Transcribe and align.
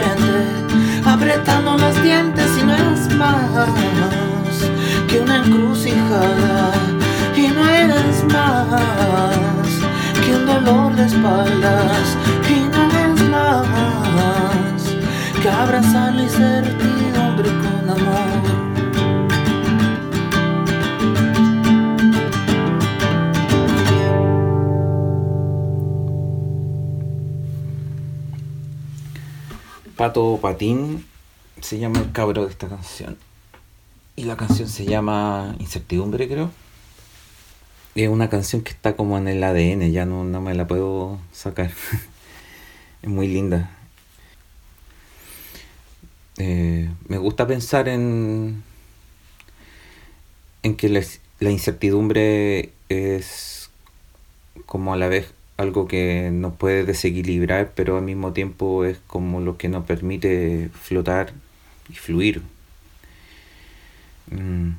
mirada 0.00 0.29
Pato 30.00 30.38
Patín 30.40 31.04
se 31.60 31.78
llama 31.78 31.98
el 31.98 32.10
cabro 32.10 32.46
de 32.46 32.50
esta 32.50 32.70
canción. 32.70 33.18
Y 34.16 34.24
la 34.24 34.34
canción 34.34 34.66
se 34.66 34.86
llama 34.86 35.54
Incertidumbre, 35.58 36.26
creo. 36.26 36.50
Es 37.94 38.08
una 38.08 38.30
canción 38.30 38.62
que 38.62 38.70
está 38.70 38.96
como 38.96 39.18
en 39.18 39.28
el 39.28 39.44
ADN, 39.44 39.92
ya 39.92 40.06
no, 40.06 40.24
me 40.24 40.54
la 40.54 40.66
puedo 40.66 41.18
sacar. 41.32 41.70
es 43.02 43.10
muy 43.10 43.28
linda. 43.28 43.76
Eh, 46.38 46.88
me 47.06 47.18
gusta 47.18 47.46
pensar 47.46 47.86
en, 47.86 48.62
en 50.62 50.76
que 50.76 50.88
la 50.88 51.50
incertidumbre 51.50 52.72
es 52.88 53.68
como 54.64 54.94
a 54.94 54.96
la 54.96 55.08
vez 55.08 55.34
algo 55.60 55.86
que 55.86 56.30
nos 56.32 56.54
puede 56.56 56.84
desequilibrar, 56.84 57.72
pero 57.74 57.98
al 57.98 58.04
mismo 58.04 58.32
tiempo 58.32 58.84
es 58.84 58.98
como 59.06 59.40
lo 59.40 59.58
que 59.58 59.68
nos 59.68 59.84
permite 59.84 60.70
flotar 60.72 61.32
y 61.90 61.94
fluir. 61.94 62.42
Mm, 64.30 64.70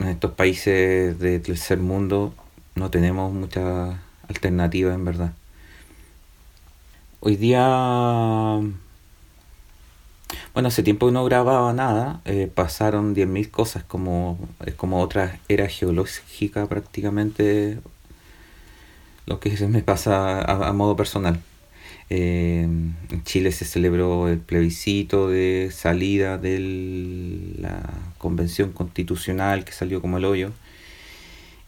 En 0.00 0.08
estos 0.08 0.32
países 0.32 1.18
del 1.18 1.40
tercer 1.42 1.78
mundo 1.78 2.34
no 2.74 2.90
tenemos 2.90 3.32
muchas 3.32 3.96
alternativas 4.28 4.94
en 4.94 5.04
verdad. 5.04 5.32
Hoy 7.20 7.36
día, 7.36 7.62
bueno, 10.54 10.68
hace 10.68 10.82
tiempo 10.82 11.06
que 11.06 11.12
no 11.12 11.24
grababa 11.24 11.72
nada, 11.72 12.20
eh, 12.24 12.50
pasaron 12.52 13.14
10.000 13.14 13.50
cosas, 13.50 13.84
como, 13.84 14.38
es 14.66 14.74
como 14.74 15.00
otra 15.00 15.38
era 15.48 15.68
geológica 15.68 16.66
prácticamente 16.66 17.78
lo 19.26 19.40
que 19.40 19.50
me 19.68 19.82
pasa 19.82 20.40
a, 20.42 20.72
modo 20.72 20.96
personal. 20.96 21.40
Eh, 22.10 22.62
en 22.62 23.24
Chile 23.24 23.52
se 23.52 23.64
celebró 23.64 24.28
el 24.28 24.38
plebiscito 24.38 25.28
de 25.28 25.70
salida 25.72 26.38
de 26.38 27.54
la 27.58 27.82
convención 28.18 28.72
constitucional 28.72 29.64
que 29.64 29.72
salió 29.72 30.00
como 30.00 30.18
el 30.18 30.24
hoyo. 30.24 30.52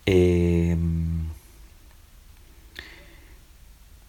Eh, 0.06 0.76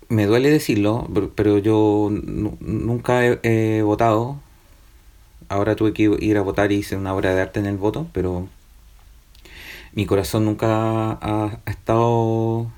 me 0.10 0.26
duele 0.26 0.50
decirlo, 0.50 1.08
pero- 1.36 1.58
yo 1.60 2.10
nu- 2.12 2.58
nunca 2.62 3.26
he, 3.26 3.82
votado. 3.84 4.40
Ahora 5.50 5.76
tuve 5.76 5.94
que 5.94 6.04
ir 6.20 6.38
a 6.38 6.42
votar 6.42 6.72
y 6.72 6.76
hice 6.78 6.96
una 6.98 7.14
obra 7.14 7.34
de 7.36 7.42
arte 7.42 7.60
en 7.60 7.66
el 7.68 7.78
voto, 7.78 8.08
pero 8.14 8.48
mi 9.94 10.06
corazón 10.06 10.46
nunca 10.46 11.14
ha 11.22 11.60
estado 11.66 12.72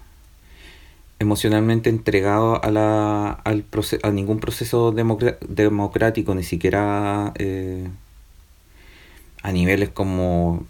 emocionalmente 1.28 1.90
entregado 1.90 2.64
a, 2.64 2.72
la, 2.72 3.32
al 3.44 3.64
proce- 3.70 4.00
a 4.02 4.12
ningún 4.12 4.40
proceso 4.40 4.94
democrático, 4.94 6.34
ni 6.34 6.44
siquiera 6.44 7.34
eh, 7.36 7.90
a 9.44 9.52
niveles 9.52 9.90
como 9.90 10.66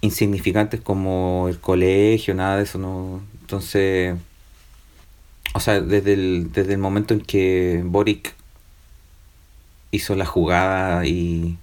insignificantes 0.00 0.80
como 0.80 1.46
el 1.48 1.60
colegio, 1.60 2.34
nada 2.34 2.56
de 2.56 2.62
eso. 2.62 2.78
No. 2.78 3.20
Entonces, 3.42 4.16
o 5.52 5.60
sea, 5.60 5.80
desde 5.82 6.14
el, 6.14 6.50
desde 6.52 6.72
el 6.72 6.78
momento 6.78 7.12
en 7.12 7.20
que 7.20 7.82
Boric 7.84 8.34
hizo 9.90 10.14
la 10.14 10.24
jugada 10.24 11.04
y 11.04 11.58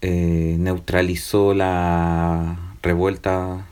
eh, 0.00 0.56
neutralizó 0.58 1.54
la 1.54 2.56
revuelta, 2.82 3.66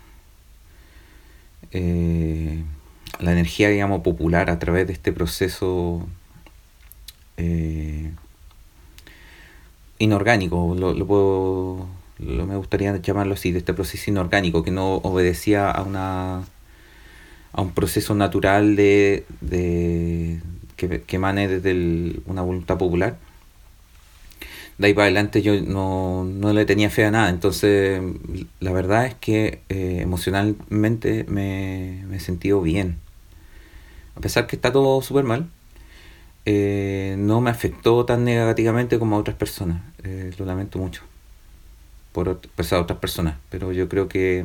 eh, 1.73 2.62
la 3.21 3.33
energía, 3.33 3.69
digamos, 3.69 4.03
popular 4.03 4.51
a 4.51 4.59
través 4.59 4.87
de 4.87 4.93
este 4.93 5.13
proceso 5.13 6.07
eh, 7.37 8.13
inorgánico, 9.99 10.75
lo, 10.79 10.95
lo 10.95 11.07
puedo, 11.07 11.89
lo, 12.19 12.47
me 12.47 12.57
gustaría 12.57 12.97
llamarlo 12.99 13.35
así, 13.35 13.53
de 13.53 13.59
este 13.59 13.75
proceso 13.75 14.11
inorgánico 14.11 14.63
que 14.63 14.71
no 14.71 14.97
obedecía 14.97 15.71
a 15.71 15.83
una 15.83 16.45
a 17.53 17.63
un 17.63 17.73
proceso 17.73 18.15
natural 18.15 18.77
de, 18.77 19.25
de 19.41 20.41
que, 20.77 21.03
que 21.03 21.17
emane 21.17 21.49
desde 21.49 22.21
una 22.27 22.43
voluntad 22.43 22.79
popular 22.79 23.17
de 24.79 24.87
ahí 24.87 24.94
para 24.94 25.06
adelante 25.06 25.43
yo 25.43 25.61
no, 25.61 26.25
no 26.25 26.53
le 26.53 26.65
tenía 26.65 26.88
fe 26.88 27.05
a 27.05 27.11
nada. 27.11 27.29
Entonces, 27.31 28.00
la 28.61 28.73
verdad 28.73 29.06
es 29.06 29.15
que 29.15 29.61
eh, 29.69 29.99
emocionalmente 30.03 31.25
me, 31.29 32.05
me 32.09 32.17
he 32.17 32.21
sentido 32.21 32.62
bien. 32.62 32.99
A 34.19 34.20
pesar 34.20 34.49
que 34.49 34.56
está 34.56 34.73
todo 34.73 35.00
súper 35.00 35.23
mal, 35.23 35.49
eh, 36.44 37.15
no 37.19 37.41
me 37.41 37.50
afectó 37.50 38.05
tan 38.05 38.25
negativamente 38.25 38.99
como 38.99 39.15
a 39.15 39.20
otras 39.20 39.37
personas. 39.37 39.81
Eh, 40.03 40.32
lo 40.38 40.44
lamento 40.44 40.81
mucho 40.81 41.03
por 42.11 42.41
pues, 42.56 42.73
a 42.73 42.81
otras 42.81 42.99
personas. 42.99 43.37
Pero 43.49 43.70
yo 43.70 43.88
creo 43.88 44.09
que 44.09 44.44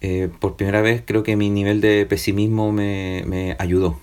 eh, 0.00 0.28
por 0.40 0.56
primera 0.56 0.80
vez 0.80 1.00
creo 1.06 1.22
que 1.22 1.36
mi 1.36 1.48
nivel 1.48 1.80
de 1.80 2.06
pesimismo 2.06 2.72
me, 2.72 3.22
me 3.24 3.54
ayudó. 3.60 4.00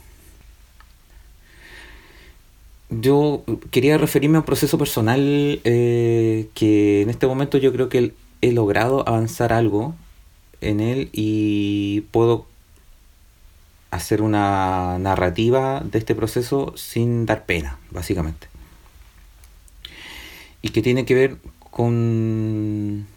Yo 2.89 3.44
quería 3.69 3.97
referirme 3.97 4.38
a 4.38 4.39
un 4.39 4.45
proceso 4.45 4.77
personal 4.77 5.59
que 5.63 7.01
en 7.01 7.09
este 7.09 7.27
momento 7.27 7.57
yo 7.57 7.73
creo 7.73 7.89
que 7.89 8.13
he 8.39 8.53
logrado 8.53 9.05
avanzar 9.09 9.51
algo 9.51 9.94
en 10.61 10.79
él 10.79 11.09
y 11.11 12.05
puedo 12.11 12.47
hacer 13.91 14.21
una 14.21 14.97
narrativa 14.99 15.81
de 15.81 15.99
este 15.99 16.15
proceso 16.15 16.73
sin 16.75 17.25
dar 17.25 17.45
pena, 17.45 17.79
básicamente. 17.91 18.47
Y 20.61 20.69
que 20.69 20.81
tiene 20.81 21.05
que 21.05 21.15
ver 21.15 21.37
con... 21.71 23.07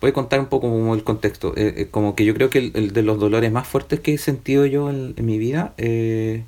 Voy 0.00 0.10
a 0.10 0.12
contar 0.12 0.40
un 0.40 0.46
poco 0.46 0.68
como 0.68 0.94
el 0.94 1.04
contexto. 1.04 1.54
Eh, 1.56 1.74
eh, 1.76 1.88
como 1.90 2.16
que 2.16 2.24
yo 2.24 2.34
creo 2.34 2.50
que 2.50 2.58
el, 2.58 2.92
de 2.92 3.02
los 3.02 3.18
dolores 3.20 3.52
más 3.52 3.66
fuertes 3.68 4.00
que 4.00 4.14
he 4.14 4.18
sentido 4.18 4.66
yo 4.66 4.90
en, 4.90 5.14
mi 5.18 5.38
vida 5.38 5.74
eh, 5.78 6.44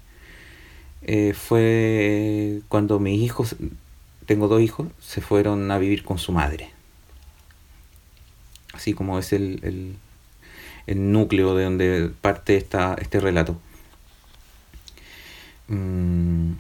fue 1.35 2.61
cuando 2.69 2.99
mis 2.99 3.21
hijos, 3.21 3.57
tengo 4.27 4.49
dos 4.49 4.61
hijos, 4.61 4.89
se 5.01 5.21
fueron 5.21 5.71
a 5.71 5.79
vivir 5.79 6.03
con 6.05 6.19
su 6.19 6.33
madre. 6.33 6.71
Así 8.73 8.93
como 8.93 9.19
es 9.19 9.33
el, 9.33 9.97
el 10.87 11.13
núcleo 11.13 11.55
de 11.55 11.65
donde 11.65 12.11
parte 12.21 12.57
esta, 12.57 12.95
este 13.01 13.21
relato. 13.21 13.57
Mm, 15.69 16.53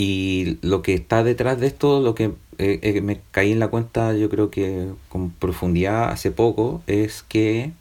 Y 0.00 0.58
lo 0.62 0.80
que 0.82 0.94
está 0.94 1.24
detrás 1.24 1.58
de 1.58 1.66
esto, 1.66 2.00
lo 2.00 2.14
que 2.14 2.26
eh, 2.58 2.78
eh, 2.82 3.00
me 3.00 3.20
caí 3.32 3.50
en 3.50 3.58
la 3.58 3.66
cuenta, 3.66 4.12
yo 4.14 4.28
creo 4.30 4.48
que 4.48 4.86
con 5.08 5.30
profundidad 5.32 6.10
hace 6.10 6.30
poco, 6.30 6.82
es 6.86 7.24
que 7.24 7.72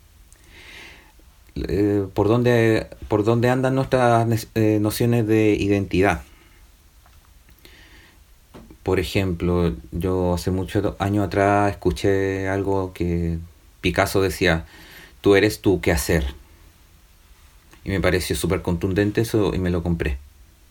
eh, 1.56 2.08
por, 2.16 2.28
dónde, 2.28 2.88
por 3.08 3.24
dónde 3.24 3.50
andan 3.50 3.76
nuestras 3.76 4.28
nociones 4.82 5.28
de 5.28 5.56
identidad. 5.60 6.24
Por 8.82 9.00
ejemplo, 9.00 9.76
yo 9.92 10.34
hace 10.34 10.50
muchos 10.50 10.96
años 10.98 11.28
atrás 11.28 11.72
escuché 11.72 12.48
algo 12.48 12.94
que 12.94 13.38
Picasso 13.82 14.22
decía, 14.22 14.66
tú 15.22 15.36
eres 15.36 15.62
tú 15.62 15.82
qué 15.82 15.92
hacer. 15.92 16.34
Y 17.84 17.90
me 17.90 18.02
pareció 18.02 18.36
súper 18.36 18.62
contundente 18.62 19.22
eso 19.22 19.54
y 19.54 19.60
me 19.60 19.70
lo 19.70 19.84
compré 19.84 20.18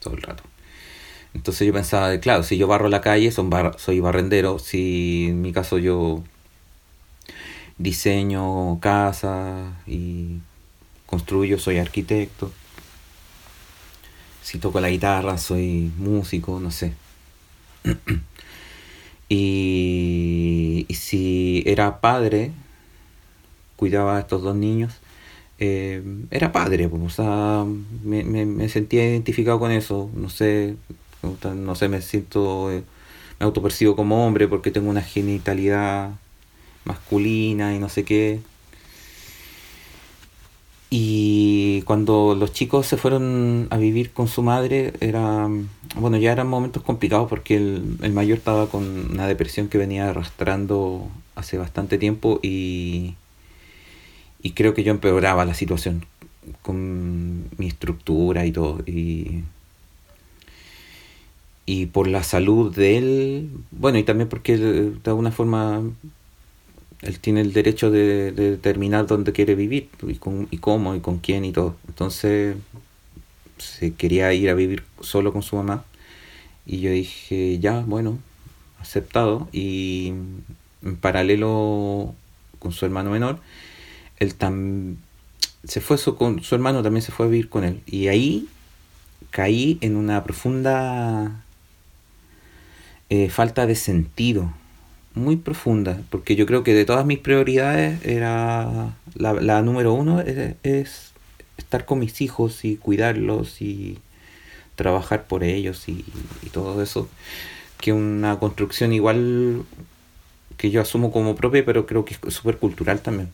todo 0.01 0.15
el 0.15 0.23
rato. 0.23 0.43
Entonces 1.35 1.67
yo 1.67 1.73
pensaba, 1.73 2.19
claro, 2.19 2.43
si 2.43 2.57
yo 2.57 2.67
barro 2.67 2.89
la 2.89 3.01
calle, 3.01 3.31
son 3.31 3.51
soy 3.79 4.01
barrendero. 4.01 4.59
Si 4.59 5.27
en 5.29 5.43
mi 5.43 5.53
caso 5.53 5.79
yo 5.79 6.23
diseño 7.79 8.81
casa 8.81 9.75
y 9.87 10.39
construyo, 11.07 11.59
soy 11.59 11.79
arquitecto. 11.79 12.53
Si 14.43 14.59
toco 14.59 14.81
la 14.81 14.91
guitarra, 14.91 15.39
soy 15.39 15.93
músico, 15.99 16.61
no 16.61 16.71
sé. 16.71 16.95
y, 19.29 20.87
si 20.91 21.63
era 21.67 22.01
padre, 22.01 22.53
cuidaba 23.76 24.17
a 24.17 24.20
estos 24.20 24.43
dos 24.43 24.56
niños, 24.56 24.94
eh, 25.58 26.02
era 26.31 26.52
padre, 26.52 26.88
pues, 26.88 27.02
o 27.02 27.11
sea, 27.11 27.64
me, 28.05 28.25
me, 28.25 28.69
sentía 28.69 29.08
identificado 29.08 29.58
con 29.58 29.70
eso, 29.73 30.11
no 30.14 30.28
sé, 30.28 30.76
no 31.23 31.75
sé, 31.75 31.88
me 31.88 32.02
siento, 32.02 32.70
eh, 32.70 32.82
me 33.40 33.46
autopercibo 33.46 33.96
como 33.96 34.26
hombre 34.26 34.49
porque 34.49 34.70
tengo 34.70 34.90
una 34.90 35.02
genitalidad 35.02 36.12
masculina 36.84 37.75
y 37.75 37.78
no 37.78 37.88
sé 37.88 38.05
qué. 38.05 38.40
Y 40.88 41.82
cuando 41.82 42.34
los 42.37 42.52
chicos 42.52 42.87
se 42.87 42.96
fueron 42.96 43.67
a 43.70 43.76
vivir 43.76 44.12
con 44.12 44.28
su 44.28 44.43
madre, 44.43 44.93
era, 45.00 45.49
bueno, 45.96 46.17
ya 46.19 46.32
eran 46.32 46.49
momentos 46.49 46.82
complicados 46.82 47.28
porque 47.28 47.56
el, 47.56 47.99
el 48.02 48.12
mayor 48.12 48.38
estaba 48.38 48.69
con 48.69 49.11
una 49.12 49.26
depresión 49.26 49.69
que 49.69 49.78
venía 49.78 50.08
arrastrando 50.11 51.08
hace 51.34 51.58
bastante 51.58 51.99
tiempo 51.99 52.38
y, 52.43 53.17
y 54.47 54.51
creo 54.53 54.75
que 54.75 54.85
yo 54.85 54.93
empeoraba 54.93 55.45
la 55.45 55.55
situación 55.55 56.07
con 56.63 57.47
mi 57.59 57.67
estructura 57.67 58.47
y 58.47 58.53
todo. 58.53 58.83
Y 58.87 59.43
y 61.67 61.87
por 61.87 62.07
la 62.07 62.23
salud 62.23 62.73
de 62.75 62.97
él, 62.97 63.51
bueno, 63.73 63.99
y 63.99 64.05
también 64.05 64.29
porque 64.29 64.57
de 64.57 65.11
alguna 65.11 65.33
forma 65.33 65.83
él 67.03 67.19
tiene 67.19 67.41
el 67.41 67.53
derecho 67.53 67.91
de, 67.91 68.31
determinar 68.31 69.09
dónde 69.09 69.33
quiere 69.33 69.57
vivir 69.57 69.89
y, 70.07 70.15
con, 70.15 70.47
y 70.53 70.59
cómo 70.59 70.95
y 70.95 71.01
con 71.01 71.19
quién 71.19 71.45
y 71.45 71.53
todo. 71.53 71.77
Entonces 71.89 72.57
se 73.59 73.95
quería 73.95 74.33
ir 74.33 74.49
a 74.49 74.55
vivir 74.55 74.85
solo 75.01 75.33
con 75.33 75.43
su 75.43 75.57
mamá 75.57 75.85
y 76.67 76.79
yo 76.81 76.91
dije, 76.93 77.59
ya, 77.59 77.81
bueno, 77.81 78.19
aceptado 78.79 79.49
y 79.53 80.13
en 80.83 80.97
paralelo 81.01 82.15
con 82.61 82.71
su 82.71 82.85
hermano 82.85 83.11
menor, 83.11 83.41
él 84.19 84.35
también 84.35 84.99
se 85.65 85.81
fue 85.81 85.99
su, 85.99 86.17
con 86.17 86.43
su 86.43 86.55
hermano 86.55 86.83
también 86.83 87.03
se 87.03 87.13
fue 87.13 87.27
a 87.27 87.29
vivir 87.29 87.49
con 87.49 87.65
él 87.65 87.81
y 87.87 88.09
ahí 88.09 88.49
caí 89.31 89.79
en 89.81 89.97
una 89.97 90.23
profunda 90.23 91.45
eh, 93.09 93.29
falta 93.31 93.67
de 93.67 93.75
sentido 93.75 94.53
muy 95.17 95.37
profunda, 95.37 96.03
porque 96.11 96.37
yo 96.37 96.45
creo 96.47 96.63
que 96.63 96.75
de 96.75 96.85
todas 96.85 97.07
mis 97.07 97.19
prioridades 97.19 98.05
era 98.05 98.95
la, 99.15 99.63
número 99.63 99.95
uno 99.95 100.21
es, 100.21 101.12
estar 101.57 101.87
con 101.87 101.99
mis 101.99 102.21
hijos 102.21 102.65
y 102.65 102.77
cuidarlos 102.77 103.62
y 103.62 103.99
trabajar 104.75 105.25
por 105.25 105.43
ellos 105.43 105.89
y, 105.89 106.05
todo 106.53 106.83
eso, 106.83 107.09
que 107.81 107.93
una 107.95 108.39
construcción 108.39 108.93
igual 108.93 109.65
que 110.59 110.71
yo 110.71 110.83
asumo 110.83 111.11
como 111.11 111.35
propia, 111.35 111.65
pero 111.65 111.87
creo 111.87 112.05
que 112.05 112.15
es 112.15 112.35
súper 112.35 112.59
cultural 112.59 113.01
también. 113.01 113.31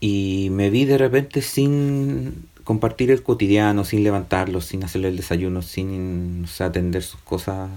Y 0.00 0.48
me 0.52 0.70
vi 0.70 0.84
de 0.84 0.98
repente 0.98 1.42
sin 1.42 2.48
compartir 2.68 3.10
el 3.10 3.22
cotidiano 3.22 3.82
sin 3.82 4.04
levantarlo, 4.04 4.60
sin 4.60 4.84
hacerle 4.84 5.08
el 5.08 5.16
desayuno, 5.16 5.62
sin 5.62 6.46
atender 6.60 7.02
sus 7.02 7.18
cosas 7.20 7.70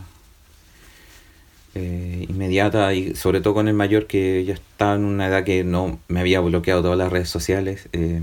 eh, 1.76 2.26
inmediatas 2.28 2.94
y 2.94 3.16
sobre 3.16 3.40
todo 3.40 3.54
con 3.54 3.70
el 3.70 3.74
mayor 3.74 4.06
que 4.06 4.44
ya 4.44 4.56
estaba 4.56 4.96
en 4.96 5.06
una 5.06 5.28
edad 5.28 5.46
que 5.46 5.64
no 5.64 5.98
me 6.10 6.20
había 6.20 6.42
bloqueado 6.42 6.82
todas 6.82 6.98
las 6.98 7.10
redes 7.10 7.30
sociales. 7.30 7.88
Eh, 7.94 8.20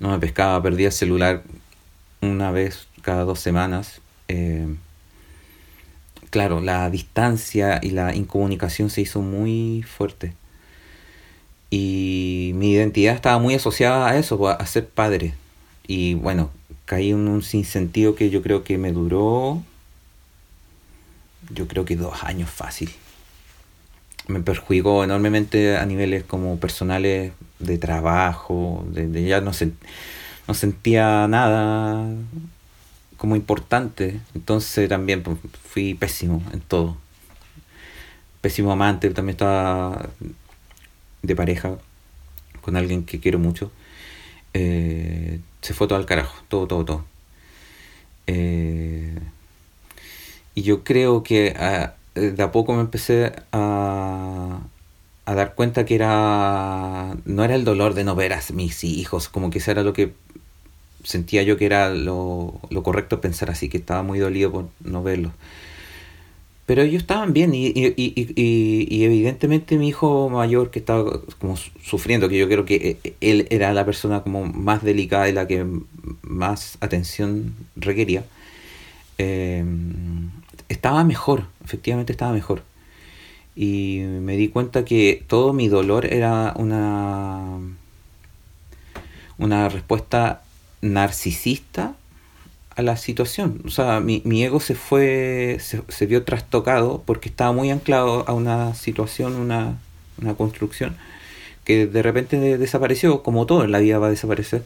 no 0.00 0.10
me 0.12 0.18
pescaba, 0.18 0.62
perdía 0.62 0.86
el 0.86 0.92
celular 0.92 1.42
una 2.22 2.50
vez 2.50 2.88
cada 3.02 3.24
dos 3.24 3.38
semanas. 3.40 4.00
Eh, 4.28 4.66
claro, 6.30 6.62
la 6.62 6.88
distancia 6.88 7.80
y 7.82 7.90
la 7.90 8.14
incomunicación 8.14 8.88
se 8.88 9.02
hizo 9.02 9.20
muy 9.20 9.82
fuerte. 9.82 10.32
Y 11.70 12.52
mi 12.54 12.72
identidad 12.72 13.14
estaba 13.14 13.38
muy 13.38 13.54
asociada 13.54 14.08
a 14.08 14.16
eso, 14.16 14.48
a 14.48 14.66
ser 14.66 14.88
padre. 14.88 15.34
Y 15.86 16.14
bueno, 16.14 16.50
caí 16.84 17.10
en 17.10 17.28
un 17.28 17.42
sinsentido 17.42 18.14
que 18.14 18.30
yo 18.30 18.42
creo 18.42 18.64
que 18.64 18.78
me 18.78 18.92
duró, 18.92 19.62
yo 21.50 21.68
creo 21.68 21.84
que 21.84 21.96
dos 21.96 22.22
años 22.24 22.50
fácil. 22.50 22.90
Me 24.28 24.40
perjudicó 24.40 25.04
enormemente 25.04 25.76
a 25.76 25.86
niveles 25.86 26.24
como 26.24 26.58
personales 26.58 27.32
de 27.58 27.78
trabajo, 27.78 28.84
de, 28.90 29.24
ya 29.24 29.40
no, 29.40 29.52
no 30.48 30.54
sentía 30.54 31.28
nada 31.28 32.08
como 33.16 33.36
importante. 33.36 34.20
Entonces 34.34 34.88
también 34.88 35.22
pues, 35.22 35.38
fui 35.68 35.94
pésimo 35.94 36.42
en 36.52 36.60
todo. 36.60 36.96
Pésimo 38.40 38.72
amante, 38.72 39.10
también 39.10 39.34
estaba 39.34 40.08
de 41.26 41.36
pareja 41.36 41.78
con 42.62 42.76
alguien 42.76 43.04
que 43.04 43.20
quiero 43.20 43.38
mucho, 43.38 43.70
eh, 44.54 45.40
se 45.60 45.74
fue 45.74 45.86
todo 45.86 45.98
al 45.98 46.06
carajo, 46.06 46.42
todo, 46.48 46.66
todo, 46.66 46.84
todo. 46.84 47.04
Eh, 48.26 49.18
y 50.54 50.62
yo 50.62 50.82
creo 50.82 51.22
que 51.22 51.54
ah, 51.58 51.94
de 52.14 52.42
a 52.42 52.50
poco 52.50 52.72
me 52.74 52.80
empecé 52.80 53.32
a, 53.52 54.60
a 55.26 55.34
dar 55.34 55.54
cuenta 55.54 55.84
que 55.84 55.94
era 55.94 57.16
no 57.24 57.44
era 57.44 57.54
el 57.54 57.64
dolor 57.64 57.94
de 57.94 58.04
no 58.04 58.16
ver 58.16 58.32
a 58.32 58.40
mis 58.52 58.82
hijos, 58.84 59.28
como 59.28 59.50
que 59.50 59.58
eso 59.58 59.70
era 59.70 59.82
lo 59.82 59.92
que 59.92 60.14
sentía 61.04 61.42
yo 61.44 61.56
que 61.56 61.66
era 61.66 61.90
lo, 61.90 62.60
lo 62.70 62.82
correcto 62.82 63.20
pensar 63.20 63.50
así, 63.50 63.68
que 63.68 63.78
estaba 63.78 64.02
muy 64.02 64.18
dolido 64.18 64.50
por 64.50 64.68
no 64.80 65.02
verlos 65.02 65.32
pero 66.66 66.82
ellos 66.82 67.02
estaban 67.02 67.32
bien 67.32 67.54
y, 67.54 67.68
y, 67.68 67.94
y, 67.96 68.34
y, 68.36 69.04
evidentemente 69.04 69.78
mi 69.78 69.88
hijo 69.88 70.28
mayor 70.28 70.72
que 70.72 70.80
estaba 70.80 71.20
como 71.38 71.56
sufriendo, 71.56 72.28
que 72.28 72.38
yo 72.38 72.48
creo 72.48 72.64
que 72.64 72.98
eh, 73.04 73.14
él 73.20 73.46
era 73.50 73.72
la 73.72 73.84
persona 73.84 74.22
como 74.22 74.44
más 74.44 74.82
delicada 74.82 75.28
y 75.28 75.32
la 75.32 75.46
que 75.46 75.64
más 76.22 76.76
atención 76.80 77.54
requería, 77.76 78.24
eh, 79.18 79.64
estaba 80.68 81.04
mejor, 81.04 81.44
efectivamente 81.64 82.12
estaba 82.12 82.32
mejor. 82.32 82.62
Y 83.54 84.00
me 84.20 84.36
di 84.36 84.48
cuenta 84.48 84.84
que 84.84 85.24
todo 85.28 85.52
mi 85.52 85.68
dolor 85.68 86.04
era 86.12 86.52
una, 86.56 87.58
una 89.38 89.68
respuesta 89.68 90.42
narcisista 90.82 91.94
a 92.76 92.82
la 92.82 92.96
situación. 92.96 93.62
O 93.64 93.70
sea, 93.70 94.00
mi, 94.00 94.22
mi 94.24 94.44
ego 94.44 94.60
se 94.60 94.74
fue, 94.74 95.56
se, 95.60 95.82
se, 95.88 96.06
vio 96.06 96.24
trastocado 96.24 97.02
porque 97.06 97.28
estaba 97.28 97.52
muy 97.52 97.70
anclado 97.70 98.24
a 98.28 98.34
una 98.34 98.74
situación, 98.74 99.34
una, 99.34 99.78
una 100.20 100.34
construcción, 100.34 100.96
que 101.64 101.86
de 101.86 102.02
repente 102.02 102.58
desapareció, 102.58 103.22
como 103.22 103.46
todo 103.46 103.64
en 103.64 103.72
la 103.72 103.80
vida 103.80 103.98
va 103.98 104.08
a 104.08 104.10
desaparecer. 104.10 104.62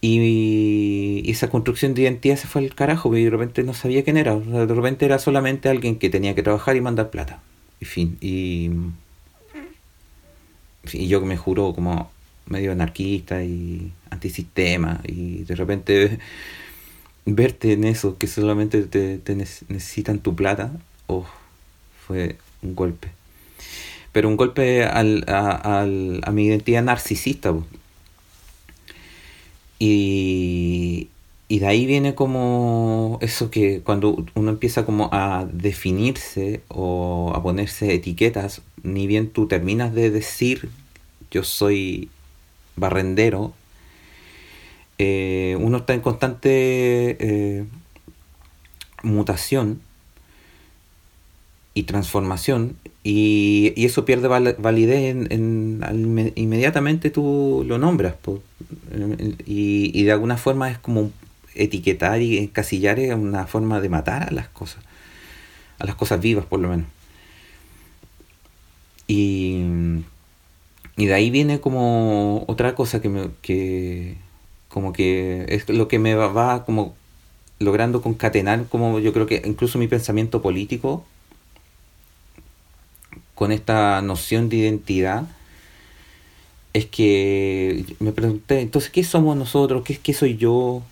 Y, 0.00 1.22
esa 1.30 1.50
construcción 1.50 1.94
de 1.94 2.02
identidad 2.02 2.36
se 2.36 2.48
fue 2.48 2.62
al 2.62 2.74
carajo, 2.74 3.14
y 3.16 3.24
de 3.24 3.30
repente 3.30 3.62
no 3.62 3.74
sabía 3.74 4.02
quién 4.04 4.16
era. 4.16 4.36
de 4.36 4.66
repente 4.66 5.04
era 5.06 5.18
solamente 5.18 5.68
alguien 5.68 5.98
que 5.98 6.10
tenía 6.10 6.34
que 6.34 6.42
trabajar 6.42 6.76
y 6.76 6.80
mandar 6.80 7.10
plata. 7.10 7.40
Y 7.80 7.84
fin. 7.84 8.18
Y, 8.20 8.70
y 10.92 11.08
yo 11.08 11.20
me 11.20 11.36
juro 11.36 11.72
como 11.74 12.10
medio 12.50 12.72
anarquista 12.72 13.42
y 13.42 13.92
antisistema 14.10 15.00
y 15.06 15.44
de 15.44 15.54
repente 15.54 16.18
verte 17.24 17.72
en 17.72 17.84
eso, 17.84 18.18
que 18.18 18.26
solamente 18.26 18.82
te, 18.82 19.34
necesitan 19.34 20.18
tu 20.18 20.34
plata, 20.34 20.72
oh, 21.06 21.26
fue 22.06 22.36
un 22.62 22.74
golpe. 22.74 23.08
Pero 24.12 24.28
un 24.28 24.36
golpe 24.36 24.84
al, 24.84 25.24
a, 25.28 25.80
al, 25.80 26.20
a 26.24 26.30
mi 26.32 26.46
identidad 26.46 26.82
narcisista. 26.82 27.54
Y, 29.78 31.08
y 31.48 31.58
de 31.60 31.66
ahí 31.66 31.86
viene 31.86 32.14
como 32.14 33.18
eso 33.22 33.50
que 33.50 33.80
cuando 33.80 34.26
uno 34.34 34.50
empieza 34.50 34.84
como 34.84 35.08
a 35.12 35.46
definirse 35.52 36.62
o 36.68 37.32
a 37.34 37.42
ponerse 37.42 37.94
etiquetas, 37.94 38.62
ni 38.82 39.06
bien 39.06 39.30
tú 39.30 39.46
terminas 39.46 39.94
de 39.94 40.10
decir 40.10 40.68
yo 41.30 41.44
soy 41.44 42.10
barrendero, 42.80 43.52
eh, 44.98 45.56
uno 45.60 45.78
está 45.78 45.94
en 45.94 46.00
constante 46.00 46.50
eh, 47.20 47.64
mutación 49.02 49.80
y 51.72 51.84
transformación 51.84 52.76
y, 53.04 53.72
eso 53.76 54.04
pierde 54.04 54.28
validez 54.28 55.14
en, 55.30 56.32
inmediatamente 56.34 57.10
tú 57.10 57.64
lo 57.66 57.78
nombras 57.78 58.14
y, 59.46 59.90
y, 59.94 60.02
de 60.02 60.12
alguna 60.12 60.36
forma 60.36 60.70
es 60.70 60.78
como 60.78 61.10
etiquetar 61.54 62.20
y 62.20 62.38
encasillar 62.38 62.98
es 62.98 63.14
una 63.14 63.46
forma 63.46 63.80
de 63.80 63.88
matar 63.88 64.28
a 64.28 64.32
las 64.32 64.48
cosas 64.48 64.84
a 65.78 65.86
las 65.86 65.94
cosas 65.94 66.20
vivas 66.20 66.44
por 66.44 66.60
lo 66.60 66.68
menos. 66.68 66.86
Y, 69.08 69.64
y 71.00 71.06
de 71.06 71.14
ahí 71.14 71.30
viene 71.30 71.60
como 71.60 72.44
otra 72.46 72.74
cosa 72.74 73.00
que 73.00 73.08
me 73.08 73.30
que 73.40 74.16
como 74.68 74.92
que 74.92 75.46
es 75.48 75.66
lo 75.70 75.88
que 75.88 75.98
me 75.98 76.14
va 76.14 76.66
como 76.66 76.94
logrando 77.58 78.02
concatenar 78.02 78.66
como 78.68 78.98
yo 78.98 79.14
creo 79.14 79.26
que 79.26 79.40
incluso 79.46 79.78
mi 79.78 79.88
pensamiento 79.88 80.42
político 80.42 81.06
con 83.34 83.50
esta 83.50 84.02
noción 84.02 84.50
de 84.50 84.56
identidad 84.58 85.24
es 86.74 86.84
que 86.84 87.84
me 87.98 88.12
pregunté, 88.12 88.60
entonces, 88.60 88.90
¿qué 88.90 89.02
somos 89.02 89.36
nosotros? 89.36 89.82
¿Qué, 89.82 89.96
qué 89.96 90.12
soy 90.14 90.36
yo? 90.36 90.82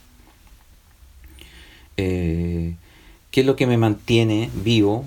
Eh, 1.96 2.74
¿Qué 3.30 3.40
es 3.42 3.46
lo 3.46 3.54
que 3.54 3.66
me 3.66 3.76
mantiene 3.76 4.50
vivo? 4.54 5.04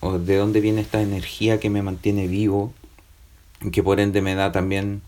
¿O 0.00 0.18
de 0.18 0.36
dónde 0.36 0.60
viene 0.60 0.80
esta 0.80 1.02
energía 1.02 1.60
que 1.60 1.68
me 1.68 1.82
mantiene 1.82 2.28
vivo? 2.28 2.72
Que 3.72 3.82
por 3.82 4.00
ende 4.00 4.20
me 4.20 4.34
da 4.34 4.52
también 4.52 5.02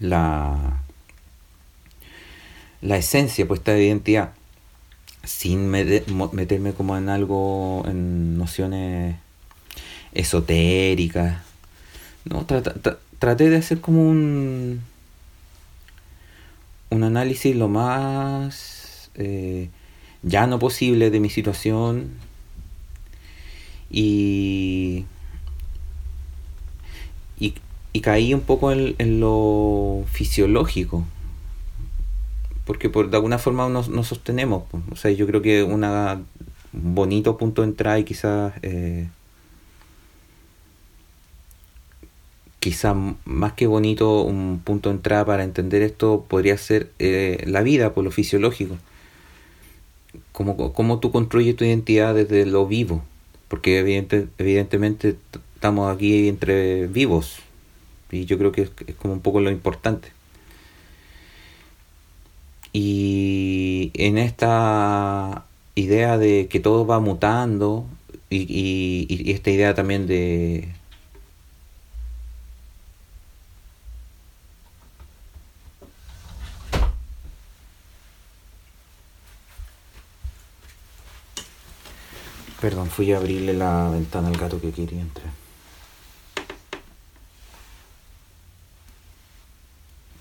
la, 0.00 0.82
la 2.80 2.96
esencia, 2.96 3.46
pues 3.46 3.60
esta 3.60 3.78
identidad, 3.78 4.32
sin 5.22 5.68
meterme 5.68 6.72
como 6.72 6.96
en 6.96 7.08
algo, 7.08 7.84
en 7.86 8.36
nociones 8.38 9.16
esotérica. 10.12 11.44
No, 12.24 12.46
traté 13.18 13.50
de 13.50 13.56
hacer 13.56 13.80
como 13.80 14.08
un, 14.08 14.80
un 16.90 17.02
análisis 17.02 17.54
lo 17.54 17.68
más 17.68 19.10
eh, 19.14 19.68
llano 20.22 20.58
posible 20.58 21.10
de 21.10 21.20
mi 21.20 21.30
situación 21.30 22.12
y, 23.90 25.04
y, 27.94 28.00
caí 28.00 28.34
un 28.34 28.42
poco 28.42 28.72
en, 28.72 29.20
lo 29.20 30.04
fisiológico 30.10 31.04
porque 32.66 32.90
por 32.90 33.08
de 33.08 33.16
alguna 33.16 33.38
forma 33.38 33.68
nos, 33.70 33.88
nos 33.88 34.08
sostenemos 34.08 34.64
o 34.90 34.96
sea 34.96 35.10
yo 35.12 35.26
creo 35.26 35.40
que 35.40 35.62
un 35.62 35.82
bonito 36.72 37.38
punto 37.38 37.62
de 37.62 37.68
entrada 37.68 37.98
y 37.98 38.04
quizás 38.04 38.52
eh, 38.62 39.08
quizá 42.64 42.94
más 43.26 43.52
que 43.52 43.66
bonito 43.66 44.22
un 44.22 44.58
punto 44.64 44.88
de 44.88 44.94
entrada 44.94 45.26
para 45.26 45.44
entender 45.44 45.82
esto 45.82 46.24
podría 46.26 46.56
ser 46.56 46.90
eh, 46.98 47.44
la 47.46 47.60
vida, 47.60 47.92
por 47.92 48.04
lo 48.04 48.10
fisiológico. 48.10 48.78
Cómo, 50.32 50.72
cómo 50.72 50.98
tú 50.98 51.12
construyes 51.12 51.56
tu 51.56 51.64
identidad 51.66 52.14
desde 52.14 52.46
lo 52.46 52.66
vivo, 52.66 53.04
porque 53.48 53.80
evidente, 53.80 54.28
evidentemente 54.38 55.16
estamos 55.54 55.94
aquí 55.94 56.26
entre 56.26 56.86
vivos, 56.86 57.40
y 58.14 58.26
yo 58.26 58.38
creo 58.38 58.52
que 58.52 58.62
es, 58.62 58.70
como 58.96 59.14
un 59.14 59.20
poco 59.20 59.40
lo 59.40 59.50
importante. 59.50 60.12
Y 62.72 63.90
en 63.94 64.18
esta 64.18 65.44
idea 65.74 66.18
de 66.18 66.48
que 66.48 66.60
todo 66.60 66.86
va 66.86 67.00
mutando, 67.00 67.86
y 68.30 69.30
esta 69.30 69.50
idea 69.50 69.74
también 69.74 70.06
de, 70.06 70.68
Perdón, 82.64 82.88
fui 82.88 83.12
a 83.12 83.18
abrirle 83.18 83.52
la 83.52 83.90
ventana 83.90 84.28
al 84.28 84.38
gato 84.38 84.58
que 84.58 84.72
quería 84.72 85.02
entrar. 85.02 85.43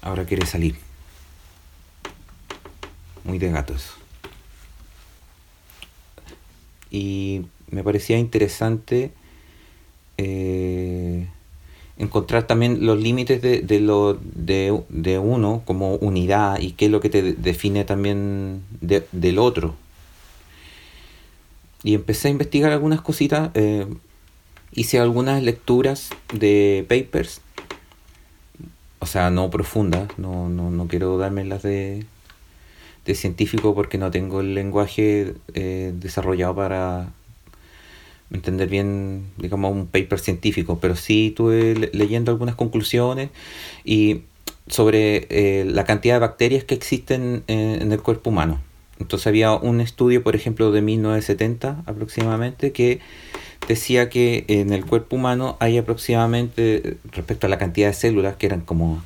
Ahora 0.04 0.26
quiere 0.26 0.46
salir. 0.46 0.76
Muy 3.24 3.40
de 3.40 3.50
gatos. 3.50 3.94
Y 6.92 7.46
me 7.72 7.84
parecía 7.84 8.20
interesante 8.20 9.12
eh, 10.18 11.28
encontrar 11.98 12.46
también 12.46 12.86
los 12.86 13.00
límites 13.00 13.42
de, 13.42 13.80
lo, 13.80 14.14
de, 14.14 15.20
uno 15.20 15.64
como 15.66 15.96
unidad 15.96 16.60
y 16.60 16.74
qué 16.74 16.86
es 16.86 16.92
lo 16.92 17.00
que 17.00 17.10
te 17.10 17.34
define 17.34 17.84
también 17.84 18.62
del 18.82 19.40
otro 19.40 19.76
y 21.84 21.94
empecé 21.96 22.30
a 22.30 22.32
investigar 22.32 22.72
algunas 22.72 23.02
cositas. 23.02 23.52
Eh, 23.54 23.86
hice 24.72 25.00
algunas 25.00 25.44
lecturas 25.44 26.10
de 26.34 26.86
papers. 26.88 27.42
O 29.04 29.06
sea, 29.06 29.30
no 29.30 29.50
profundas. 29.50 30.18
No, 30.18 30.48
no, 30.48 30.72
no 30.72 30.88
quiero 30.88 31.18
darme 31.18 31.44
las 31.44 31.62
de, 31.62 32.06
de 33.06 33.16
científico 33.16 33.76
porque 33.76 33.98
no 33.98 34.12
tengo 34.12 34.40
el 34.40 34.56
lenguaje 34.56 35.34
eh, 35.54 35.92
desarrollado 35.94 36.56
para 36.56 37.10
entender 38.32 38.70
bien, 38.70 39.26
digamos, 39.36 39.74
un 39.74 39.88
paper 39.88 40.20
científico. 40.20 40.80
Pero 40.80 40.96
sí 40.96 41.28
estuve 41.28 41.90
leyendo 41.92 42.32
algunas 42.32 42.56
conclusiones 42.56 43.30
y 43.84 44.22
sobre 44.68 45.28
eh, 45.30 45.66
la 45.66 45.84
cantidad 45.84 46.16
de 46.16 46.20
bacterias 46.22 46.64
que 46.64 46.74
existen 46.74 47.44
en 47.48 47.92
el 47.92 48.02
cuerpo 48.02 48.30
humano. 48.30 48.62
Entonces 49.02 49.28
había 49.28 49.52
un 49.52 49.82
estudio, 49.82 50.24
por 50.24 50.34
ejemplo, 50.34 50.72
de 50.72 50.82
1970 50.82 51.84
aproximadamente, 51.86 52.72
que 52.72 53.02
decía 53.68 54.10
que 54.10 54.46
en 54.48 54.74
el 54.74 54.86
cuerpo 54.86 55.16
humano 55.16 55.58
hay 55.60 55.78
aproximadamente, 55.78 56.98
respecto 57.12 57.48
a 57.48 57.50
la 57.50 57.58
cantidad 57.58 57.88
de 57.88 57.94
células, 57.94 58.36
que 58.36 58.46
eran 58.46 58.62
como 58.62 59.04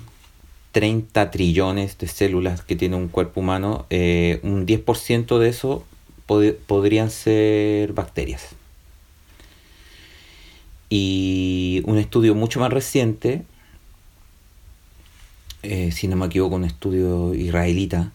30 0.71 1.31
trillones 1.31 1.97
de 1.97 2.07
células 2.07 2.61
que 2.61 2.75
tiene 2.75 2.95
un 2.95 3.07
cuerpo 3.07 3.41
humano, 3.41 3.85
eh, 3.89 4.39
un 4.43 4.65
10% 4.65 5.39
de 5.39 5.49
eso 5.49 5.85
podrían 6.67 7.09
ser 7.09 7.93
bacterias. 7.93 8.49
Y 10.89 11.81
un 11.85 11.97
estudio 11.97 12.35
mucho 12.35 12.59
más 12.59 12.71
reciente, 12.71 13.43
eh, 15.63 15.91
si 15.91 16.07
no 16.07 16.15
me 16.15 16.27
equivoco, 16.27 16.55
un 16.55 16.65
estudio 16.65 17.33
israelita, 17.33 18.11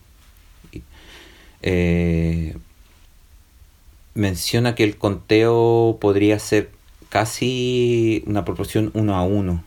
eh, 1.62 2.56
menciona 4.14 4.74
que 4.74 4.84
el 4.84 4.96
conteo 4.96 5.98
podría 6.00 6.38
ser 6.38 6.70
casi 7.08 8.22
una 8.26 8.44
proporción 8.44 8.90
uno 8.94 9.16
a 9.16 9.22
uno. 9.22 9.62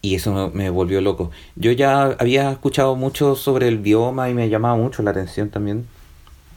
Y 0.00 0.14
eso 0.14 0.50
me 0.54 0.70
volvió 0.70 1.00
loco. 1.00 1.30
Yo 1.56 1.72
ya 1.72 2.04
había 2.18 2.50
escuchado 2.52 2.94
mucho 2.96 3.34
sobre 3.34 3.68
el 3.68 3.78
bioma 3.78 4.30
y 4.30 4.34
me 4.34 4.48
llamaba 4.48 4.76
mucho 4.76 5.02
la 5.02 5.10
atención 5.10 5.50
también 5.50 5.86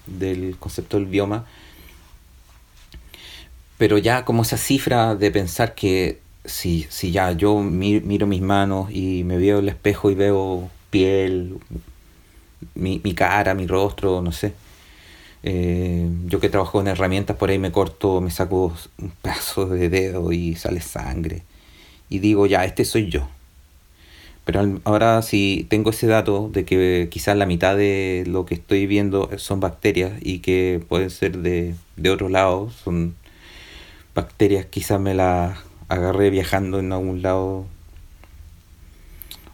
del 0.06 0.58
concepto 0.58 0.98
del 0.98 1.08
bioma. 1.08 1.46
Pero 3.78 3.98
ya 3.98 4.26
como 4.26 4.44
esa 4.44 4.58
cifra 4.58 5.16
de 5.16 5.32
pensar 5.32 5.74
que 5.74 6.20
si, 6.46 6.86
si 6.90 7.12
ya 7.12 7.32
yo 7.32 7.60
miro 7.60 8.28
mis 8.28 8.42
manos 8.42 8.92
y 8.92 9.24
me 9.24 9.38
veo 9.38 9.60
el 9.60 9.70
espejo 9.70 10.12
y 10.12 10.16
veo 10.16 10.70
piel, 10.92 11.58
mi, 12.76 13.02
mi 13.04 13.14
cara, 13.14 13.54
mi 13.56 13.66
rostro, 13.66 14.22
no 14.22 14.32
sé. 14.32 14.54
Eh, 15.44 16.08
yo 16.28 16.40
que 16.40 16.50
trabajo 16.50 16.82
en 16.82 16.88
herramientas, 16.88 17.38
por 17.38 17.50
ahí 17.50 17.60
me 17.60 17.72
corto, 17.72 18.22
me 18.22 18.32
saco 18.32 18.74
un 19.00 19.12
pedazo 19.22 19.68
de 19.68 19.90
dedo 19.90 20.32
y 20.32 20.56
sale 20.56 20.82
sangre. 20.82 21.44
Y 22.10 22.20
digo, 22.20 22.46
ya, 22.46 22.66
este 22.66 22.86
soy 22.86 23.10
yo. 23.10 23.28
Pero 24.46 24.80
ahora 24.86 25.22
si 25.22 25.68
tengo 25.70 25.92
ese 25.92 26.08
dato 26.08 26.50
de 26.52 26.66
que 26.66 27.08
quizás 27.12 27.38
la 27.38 27.46
mitad 27.46 27.78
de 27.78 28.24
lo 28.28 28.46
que 28.46 28.56
estoy 28.56 28.88
viendo 28.88 29.30
son 29.38 29.60
bacterias 29.60 30.14
y 30.22 30.40
que 30.40 30.84
pueden 30.90 31.10
ser 31.12 31.38
de, 31.40 31.76
de 31.96 32.10
otro 32.10 32.28
lado, 32.28 32.72
son 32.72 33.16
bacterias, 34.16 34.66
quizás 34.66 35.00
me 35.00 35.14
las 35.14 35.60
agarré 35.90 36.30
viajando 36.30 36.80
en 36.80 36.94
algún 36.94 37.22
lado 37.22 37.66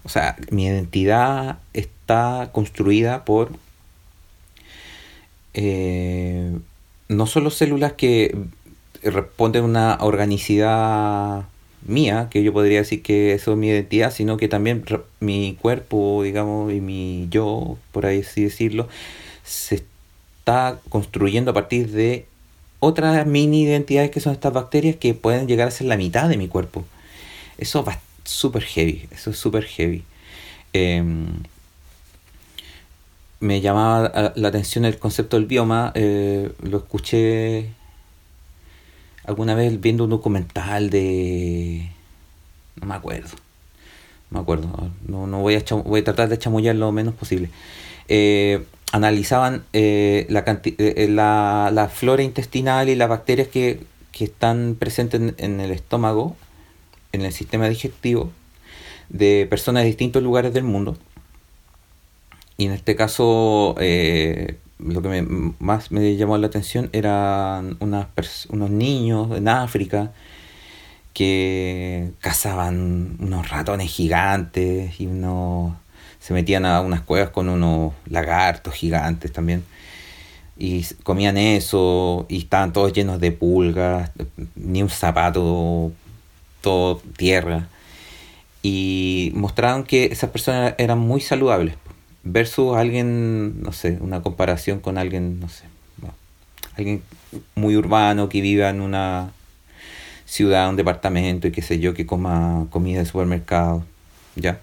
O 0.04 0.10
sea, 0.10 0.38
mi 0.52 0.66
identidad 0.66 1.60
está 1.74 2.50
construida 2.54 3.26
por 3.26 3.52
eh, 5.60 6.56
no 7.10 7.26
solo 7.26 7.50
células 7.50 7.94
que 7.94 8.38
responden 9.02 9.64
a 9.64 9.66
una 9.66 9.98
organicidad 10.02 11.46
mía, 11.82 12.28
que 12.30 12.44
yo 12.44 12.54
podría 12.54 12.80
decir 12.80 13.02
que 13.02 13.34
eso 13.34 13.54
es 13.54 13.58
mi 13.58 13.70
identidad, 13.70 14.14
sino 14.14 14.38
que 14.38 14.48
también 14.48 14.86
mi 15.20 15.58
cuerpo, 15.60 16.22
digamos, 16.24 16.72
y 16.72 16.80
mi 16.80 17.28
yo, 17.32 17.80
por 17.92 18.06
ahí 18.06 18.22
así 18.22 18.44
decirlo, 18.44 18.88
se 19.44 19.84
está 20.40 20.80
construyendo 20.90 21.52
a 21.52 21.54
partir 21.56 21.90
de 21.90 22.28
otras 22.80 23.26
mini 23.26 23.64
identidades 23.64 24.12
que 24.12 24.20
son 24.20 24.34
estas 24.34 24.54
bacterias 24.54 24.96
que 24.98 25.16
pueden 25.16 25.48
llegar 25.48 25.70
a 25.70 25.72
ser 25.72 25.88
la 25.88 25.98
mitad 25.98 26.30
de 26.30 26.38
mi 26.38 26.48
cuerpo. 26.48 26.86
Eso 27.58 27.84
va 27.84 28.00
súper 28.26 28.62
heavy, 28.62 29.08
eso 29.12 29.32
es 29.32 29.38
súper 29.38 29.64
heavy. 29.64 30.04
Em, 30.74 31.28
me 33.40 33.62
llamaba 33.62 34.34
la 34.36 34.48
atención 34.48 34.86
el 34.86 34.98
concepto 34.98 35.38
del 35.38 35.46
bioma, 35.46 35.92
eh, 35.96 36.52
lo 36.62 36.78
escuché 36.78 37.70
alguna 39.26 39.56
vez 39.56 39.80
viendo 39.80 40.06
un 40.06 40.10
documental 40.10 40.90
de... 40.90 41.92
no 42.80 42.88
me 42.88 42.96
acuerdo, 42.96 43.36
no 44.32 44.40
me 44.40 44.42
acuerdo, 44.42 44.92
no, 45.06 45.28
no 45.28 45.40
voy, 45.42 45.56
a 45.56 45.64
voy 45.84 46.02
a 46.02 46.04
tratar 46.04 46.30
de 46.30 46.40
chamullar 46.40 46.76
lo 46.76 46.92
menos 46.92 47.14
posible. 47.14 47.50
Eh, 48.08 48.64
analizaban 48.92 49.64
eh, 49.74 50.26
la, 50.30 50.46
eh, 50.64 51.08
la, 51.10 51.70
la, 51.74 51.90
flora 51.90 52.24
intestinal 52.24 52.88
y 52.90 52.96
las 52.96 53.10
bacterias 53.10 53.50
que, 53.50 53.82
que 54.12 54.24
están 54.24 54.78
presentes 54.80 55.20
en, 55.20 55.36
en, 55.38 55.60
el 55.60 55.72
estómago, 55.72 56.36
en 57.12 57.24
el 57.24 57.34
sistema 57.34 57.68
digestivo, 57.68 58.32
de 59.10 59.46
personas 59.50 59.84
de 59.84 59.88
distintos 59.88 60.24
lugares 60.24 60.54
del 60.54 60.64
mundo. 60.64 60.98
Y 62.58 62.66
en 62.66 62.72
este 62.72 62.96
caso, 62.96 63.76
eh, 63.80 64.58
lo 64.80 65.02
que 65.02 65.10
me, 65.10 65.54
más 65.60 65.92
me 65.92 66.16
llamó 66.16 66.38
la 66.38 66.48
atención 66.48 66.90
eran 66.94 67.78
unas 67.80 68.08
unos 68.50 68.70
niños 68.70 69.36
en 69.38 69.48
África 69.48 70.12
que 71.14 72.12
cazaban 72.20 73.18
unos 73.20 73.50
ratones 73.50 73.90
gigantes 73.92 75.00
y 75.00 75.08
unos 75.08 75.74
se 76.20 76.34
metían 76.34 76.66
a 76.66 76.82
unas 76.82 77.02
cuevas 77.02 77.30
con 77.30 77.50
unos 77.50 77.94
lagartos 78.08 78.74
gigantes 78.74 79.32
también 79.32 79.64
y 80.58 80.84
comían 81.04 81.38
eso 81.38 82.26
y 82.30 82.40
estaban 82.40 82.74
todos 82.74 82.94
llenos 82.94 83.20
de 83.20 83.32
pulgas, 83.32 84.12
ni 84.56 84.82
un 84.82 84.90
zapato, 84.90 85.92
todo 86.62 87.02
tierra. 87.16 87.68
Y 88.64 89.32
mostraron 89.36 89.84
que 89.84 90.06
esas 90.06 90.32
personas 90.32 90.74
eran 90.78 91.00
muy 91.00 91.22
saludables 91.22 91.76
versus 92.32 92.76
alguien, 92.76 93.62
no 93.62 93.72
sé, 93.72 93.98
una 94.02 94.22
comparación 94.22 94.80
con 94.80 94.98
alguien, 94.98 95.40
no 95.40 95.50
sé, 95.50 95.66
alguien 96.76 97.02
muy 97.56 97.76
urbano 97.76 98.30
que 98.30 98.42
viva 98.42 98.70
en 98.70 98.82
una 98.82 99.32
ciudad, 100.26 100.70
un 100.70 100.76
departamento 100.76 101.48
y 101.48 101.52
qué 101.52 101.62
sé 101.62 101.80
yo, 101.80 101.94
que 101.94 102.06
coma 102.06 102.68
comida 102.70 103.00
de 103.00 103.06
supermercado, 103.06 103.84
¿ya? 104.36 104.60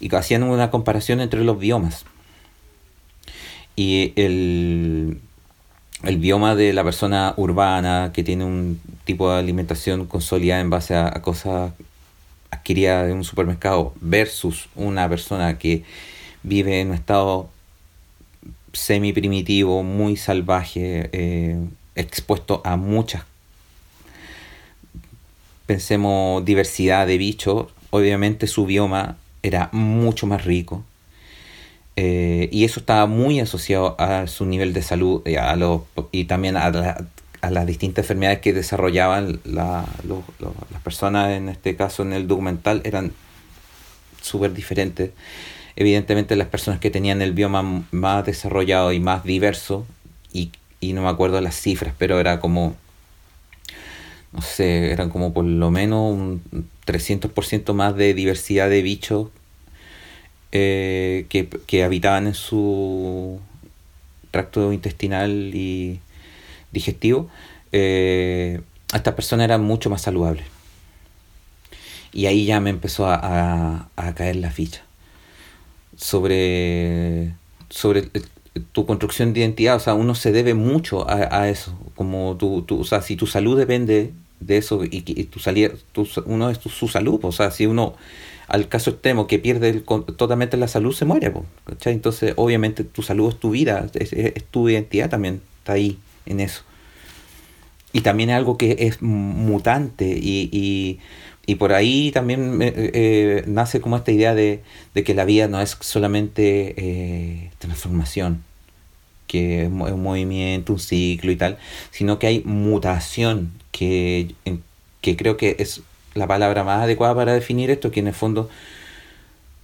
Y 0.00 0.14
hacían 0.14 0.42
una 0.42 0.70
comparación 0.70 1.20
entre 1.20 1.44
los 1.44 1.58
biomas. 1.58 2.04
Y 3.76 4.12
el, 4.16 5.20
el 6.02 6.18
bioma 6.18 6.54
de 6.54 6.72
la 6.72 6.84
persona 6.84 7.34
urbana 7.36 8.10
que 8.12 8.24
tiene 8.24 8.44
un 8.44 8.80
tipo 9.04 9.30
de 9.30 9.38
alimentación 9.38 10.06
consolidada 10.06 10.60
en 10.60 10.70
base 10.70 10.94
a, 10.94 11.10
cosas 11.22 11.72
adquiridas 12.50 13.06
de 13.06 13.12
un 13.12 13.24
supermercado 13.24 13.94
versus 14.00 14.68
una 14.74 15.08
persona 15.08 15.58
que 15.58 15.84
vive 16.48 16.80
en 16.80 16.88
un 16.88 16.94
estado 16.94 17.48
semi 18.72 19.12
primitivo, 19.12 19.82
muy 19.82 20.16
salvaje, 20.16 21.10
eh, 21.12 21.58
expuesto 21.94 22.62
a 22.64 22.76
muchas, 22.76 23.24
pensemos, 25.66 26.44
diversidad 26.44 27.06
de 27.06 27.18
bichos, 27.18 27.66
obviamente 27.90 28.46
su 28.46 28.66
bioma 28.66 29.16
era 29.42 29.68
mucho 29.72 30.26
más 30.26 30.44
rico. 30.44 30.84
Eh, 31.96 32.48
y 32.52 32.64
eso 32.64 32.78
estaba 32.78 33.06
muy 33.06 33.40
asociado 33.40 33.96
a 33.98 34.28
su 34.28 34.46
nivel 34.46 34.72
de 34.72 34.82
salud 34.82 35.20
y, 35.26 35.34
a 35.34 35.56
los, 35.56 35.82
y 36.12 36.26
también 36.26 36.56
a, 36.56 36.66
a, 36.66 37.50
las 37.50 37.66
distintas 37.66 38.04
enfermedades 38.04 38.38
que 38.38 38.52
desarrollaban 38.52 39.40
la, 39.44 39.84
las 40.04 40.82
personas, 40.82 41.32
en 41.32 41.48
este 41.48 41.74
caso 41.74 42.02
en 42.02 42.12
el 42.12 42.28
documental, 42.28 42.82
eran 42.84 43.12
súper 44.22 44.54
diferentes 44.54 45.10
evidentemente 45.78 46.34
las 46.34 46.48
personas 46.48 46.80
que 46.80 46.90
tenían 46.90 47.22
el 47.22 47.32
bioma 47.32 47.84
más 47.92 48.26
desarrollado 48.26 48.92
y 48.92 48.98
más 48.98 49.22
diverso, 49.22 49.86
y, 50.32 50.50
no 50.92 51.02
me 51.02 51.08
acuerdo 51.08 51.40
las 51.40 51.54
cifras, 51.54 51.94
pero 51.96 52.18
era 52.18 52.40
como, 52.40 52.74
no 54.32 54.42
sé, 54.42 54.90
eran 54.90 55.08
como 55.08 55.32
por 55.32 55.44
lo 55.44 55.70
menos 55.70 56.14
un 56.14 56.42
300% 56.84 57.74
más 57.74 57.94
de 57.94 58.12
diversidad 58.12 58.68
de 58.68 58.82
bichos 58.82 59.28
eh, 60.50 61.26
que, 61.28 61.84
habitaban 61.84 62.26
en 62.26 62.34
su 62.34 63.38
tracto 64.32 64.72
intestinal 64.72 65.52
y 65.54 66.00
digestivo, 66.72 67.28
eh, 67.70 68.62
estas 68.92 69.14
personas 69.14 69.44
eran 69.44 69.62
mucho 69.62 69.90
más 69.90 70.02
saludables. 70.02 70.44
Y 72.12 72.26
ahí 72.26 72.46
ya 72.46 72.58
me 72.58 72.70
empezó 72.70 73.08
a 73.08 73.88
caer 74.16 74.36
la 74.36 74.50
ficha 74.50 74.87
sobre, 75.98 77.34
sobre 77.68 78.08
tu 78.72 78.86
construcción 78.86 79.32
de 79.32 79.40
identidad, 79.40 79.76
o 79.76 79.80
sea, 79.80 79.94
uno 79.94 80.14
se 80.14 80.32
debe 80.32 80.54
mucho 80.54 81.08
a, 81.10 81.48
eso, 81.48 81.76
como 81.96 82.36
tu, 82.38 82.62
tu, 82.62 82.80
o 82.80 82.84
sea, 82.84 83.02
si 83.02 83.16
tu 83.16 83.26
salud 83.26 83.58
depende 83.58 84.12
de 84.40 84.56
eso 84.56 84.84
y, 84.84 85.02
y 85.04 85.24
tu 85.24 85.40
salida, 85.40 85.70
tu, 85.92 86.08
uno 86.26 86.50
es 86.50 86.58
su 86.58 86.88
salud, 86.88 87.18
o 87.22 87.32
sea, 87.32 87.50
si 87.50 87.66
uno 87.66 87.96
al 88.46 88.68
caso 88.68 88.90
extremo 88.90 89.26
que 89.26 89.38
pierde 89.38 89.82
totalmente 90.16 90.56
la 90.56 90.68
salud 90.68 90.94
se 90.94 91.04
muere, 91.04 91.32
Entonces, 91.84 92.32
obviamente 92.36 92.84
tu 92.84 93.02
salud 93.02 93.28
es 93.28 93.38
tu 93.38 93.50
vida, 93.50 93.86
es, 93.92 94.44
tu 94.50 94.68
identidad 94.68 95.10
también, 95.10 95.42
está 95.58 95.74
ahí 95.74 95.98
en 96.24 96.40
eso. 96.40 96.62
Y 97.92 98.02
también 98.02 98.30
es 98.30 98.36
algo 98.36 98.56
que 98.56 98.76
es 98.80 99.02
mutante 99.02 100.06
y 100.06 101.00
y 101.48 101.54
por 101.54 101.72
ahí 101.72 102.12
también 102.12 102.60
eh, 102.60 102.72
eh, 102.76 103.44
nace 103.46 103.80
como 103.80 103.96
esta 103.96 104.12
idea 104.12 104.34
de, 104.34 104.62
que 104.92 105.14
la 105.14 105.24
vida 105.24 105.48
no 105.48 105.62
es 105.62 105.78
solamente 105.80 106.74
eh, 106.76 107.50
transformación, 107.58 108.44
que 109.26 109.62
es 109.62 109.68
un 109.68 110.02
movimiento, 110.02 110.74
un 110.74 110.78
ciclo 110.78 111.32
y 111.32 111.36
tal, 111.36 111.56
sino 111.90 112.18
que 112.18 112.26
hay 112.26 112.42
mutación, 112.44 113.50
que, 113.72 114.34
que 115.00 115.16
creo 115.16 115.38
que 115.38 115.56
es 115.58 115.80
la 116.12 116.26
palabra 116.26 116.64
más 116.64 116.82
adecuada 116.82 117.14
para 117.14 117.32
definir 117.32 117.70
esto, 117.70 117.90
que 117.90 118.00
en 118.00 118.08
el 118.08 118.14
fondo 118.14 118.50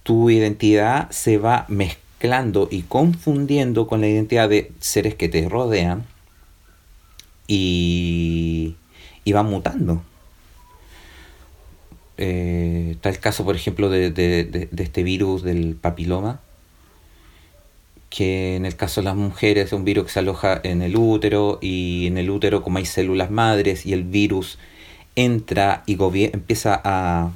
tu 0.01 0.31
identidad 0.31 1.07
se 1.11 1.37
va 1.37 1.65
mezclando 1.67 2.67
y 2.71 2.81
confundiendo 2.81 3.85
con 3.85 4.01
la 4.01 4.07
identidad 4.07 4.49
de 4.49 4.71
seres 4.79 5.13
que 5.13 5.29
te 5.29 5.47
rodean 5.47 6.03
y, 7.47 8.73
y 9.23 9.33
van 9.33 9.45
mutando 9.45 10.01
eh, 12.17 12.89
está 12.91 13.09
el 13.09 13.19
caso, 13.19 13.43
por 13.43 13.55
ejemplo, 13.55 13.89
de, 13.89 14.11
de, 14.11 14.69
este 14.77 15.03
virus 15.03 15.43
del 15.43 15.75
papiloma, 15.75 16.39
que 18.09 18.55
en 18.55 18.65
el 18.65 18.75
caso 18.75 19.01
de 19.01 19.05
las 19.05 19.15
mujeres 19.15 19.67
es 19.67 19.73
un 19.73 19.83
virus 19.83 20.05
que 20.05 20.11
se 20.11 20.19
aloja 20.19 20.61
en 20.63 20.81
el 20.81 20.95
útero 20.95 21.59
y 21.61 22.07
en 22.07 22.17
el 22.17 22.29
útero 22.29 22.63
como 22.63 22.77
hay 22.77 22.85
células 22.85 23.31
madres 23.31 23.85
y 23.85 23.93
el 23.93 24.03
virus 24.03 24.57
entra 25.15 25.83
y 25.85 25.97
empieza 26.33 26.79
a... 26.83 27.31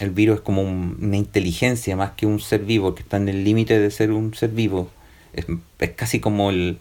El 0.00 0.10
virus 0.10 0.36
es 0.36 0.42
como 0.42 0.62
una 0.62 1.16
inteligencia 1.16 1.96
más 1.96 2.12
que 2.12 2.24
un 2.24 2.38
ser 2.38 2.60
vivo, 2.60 2.94
que 2.94 3.02
está 3.02 3.16
en 3.16 3.28
el 3.28 3.42
límite 3.42 3.80
de 3.80 3.90
ser 3.90 4.12
un 4.12 4.32
ser 4.32 4.50
vivo. 4.50 4.90
Es, 5.32 5.46
es 5.80 5.90
casi 5.90 6.20
como 6.20 6.50
el, 6.50 6.78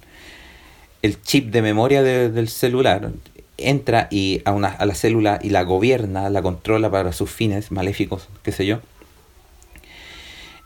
el 1.01 1.21
chip 1.21 1.49
de 1.51 1.63
memoria 1.63 2.03
del 2.03 2.47
celular 2.47 3.11
entra 3.57 4.07
y 4.11 4.41
a, 4.45 4.51
una, 4.51 4.69
a 4.69 4.85
la 4.85 4.95
célula 4.95 5.39
y 5.41 5.49
la 5.49 5.63
gobierna, 5.63 6.29
la 6.29 6.41
controla 6.41 6.89
para 6.89 7.11
sus 7.11 7.29
fines 7.29 7.71
maléficos, 7.71 8.29
qué 8.43 8.51
sé 8.51 8.65
yo. 8.65 8.79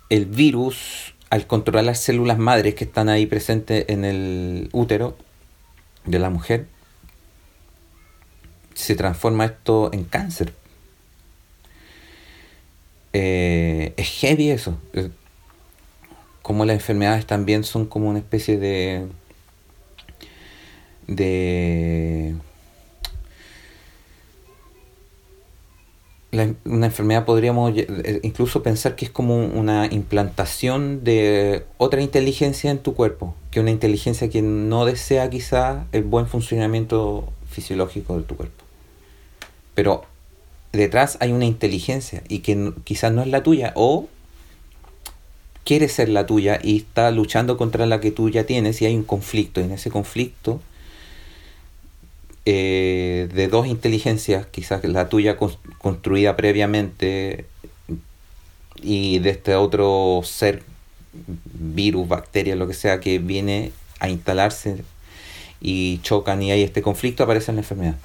El 0.10 0.26
virus, 0.26 1.16
al 1.30 1.48
controlar 1.48 1.86
las 1.86 2.00
células 2.00 2.38
madres 2.38 2.76
que 2.76 2.84
están 2.84 3.10
ahí 3.10 3.26
presentes 3.26 3.86
en 3.88 4.04
el 4.04 4.70
útero 4.74 5.18
de 6.06 6.20
la 6.20 6.30
mujer, 6.30 6.68
se 8.74 8.96
transforma 8.96 9.46
esto 9.46 9.90
en 9.94 10.04
cáncer. 10.04 10.54
Eh, 13.14 13.94
es 13.98 14.10
heavy 14.20 14.52
eso. 14.52 14.78
Como 16.42 16.66
las 16.66 16.76
enfermedades 16.76 17.26
también 17.26 17.64
son 17.64 17.86
como 17.86 18.10
una 18.10 18.20
especie 18.20 18.58
de 18.58 19.08
de 21.08 22.36
una 26.32 26.86
enfermedad 26.86 27.26
podríamos 27.26 27.74
eh, 27.76 28.20
incluso 28.24 28.64
pensar 28.64 28.96
que 28.96 29.06
es 29.06 29.12
como 29.12 29.46
una 29.46 29.88
implantación 29.88 31.04
de 31.04 31.66
otra 31.78 32.02
inteligencia 32.02 32.72
en 32.72 32.80
tu 32.80 32.94
cuerpo, 32.94 33.36
que 33.52 33.60
una 33.60 33.72
inteligencia 33.72 34.30
que 34.30 34.42
no 34.42 34.86
desea 34.86 35.30
quizá 35.30 35.88
el 35.92 36.04
buen 36.04 36.28
funcionamiento 36.28 37.32
fisiológico 37.50 38.18
de 38.18 38.24
tu 38.24 38.38
cuerpo. 38.38 38.64
Pero 39.76 40.06
detrás 40.72 41.18
hay 41.20 41.34
una 41.34 41.46
inteligencia 41.46 42.24
y 42.30 42.40
que 42.40 42.74
quizás 42.86 43.12
no 43.12 43.22
es 43.22 43.28
la 43.28 43.44
tuya 43.44 43.74
o 43.76 44.08
quiere 45.66 45.90
ser 45.90 46.08
la 46.10 46.26
tuya 46.26 46.60
y 46.64 46.78
está 46.78 47.12
luchando 47.12 47.58
contra 47.58 47.86
la 47.86 48.00
que 48.00 48.12
tú 48.12 48.30
ya 48.30 48.46
tienes 48.46 48.82
y 48.82 48.86
hay 48.86 48.96
un 48.96 49.04
conflicto. 49.04 49.60
Y 49.60 49.66
en 49.66 49.72
ese 49.72 49.92
conflicto 49.92 50.62
eh, 52.46 53.30
de 53.34 53.48
dos 53.48 53.68
inteligencias, 53.68 54.48
quizás 54.48 54.84
la 54.84 55.10
tuya 55.10 55.38
construida 55.78 56.36
previamente 56.36 57.46
y 58.82 59.20
de 59.20 59.30
este 59.30 59.56
otro 59.56 60.22
ser, 60.24 60.64
virus, 61.46 62.08
bacteria, 62.08 62.56
lo 62.56 62.68
que 62.68 62.74
sea, 62.74 63.00
que 63.00 63.20
viene 63.20 63.72
a 64.00 64.10
instalarse 64.10 64.84
y 65.60 66.00
chocan 66.00 66.42
y 66.42 66.52
hay 66.52 66.64
este 66.64 66.82
conflicto, 66.82 67.24
aparece 67.24 67.52
en 67.52 67.58
la 67.58 67.62
enfermedad. 67.62 67.96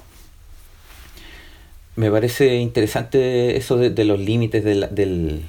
Me 1.95 2.11
parece 2.11 2.57
interesante 2.57 3.57
eso 3.57 3.77
de, 3.77 4.05
los 4.05 4.19
límites 4.19 4.63
de 4.63 4.75
la, 4.75 4.87
del, 4.87 5.45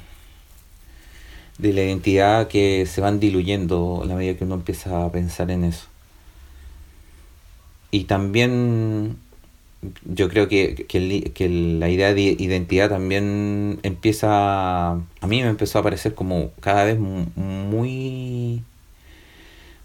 de 1.58 1.72
la 1.74 1.82
identidad 1.82 2.48
que 2.48 2.86
se 2.86 3.02
van 3.02 3.20
diluyendo 3.20 4.00
a 4.02 4.06
la 4.06 4.14
medida 4.14 4.38
que 4.38 4.44
uno 4.44 4.54
empieza 4.54 5.04
a 5.04 5.12
pensar 5.12 5.50
en 5.50 5.64
eso. 5.64 5.88
Y 7.90 8.04
también 8.04 9.16
yo 10.04 10.28
creo 10.28 10.48
que, 10.48 10.86
que, 10.86 11.48
la 11.48 11.88
idea 11.88 12.12
de 12.14 12.36
identidad 12.38 12.90
también 12.90 13.78
empieza, 13.82 14.92
a 14.92 15.26
mí 15.26 15.42
me 15.42 15.48
empezó 15.48 15.78
a 15.78 15.82
parecer 15.82 16.14
como 16.14 16.50
cada 16.60 16.84
vez 16.84 16.98
muy, 16.98 18.62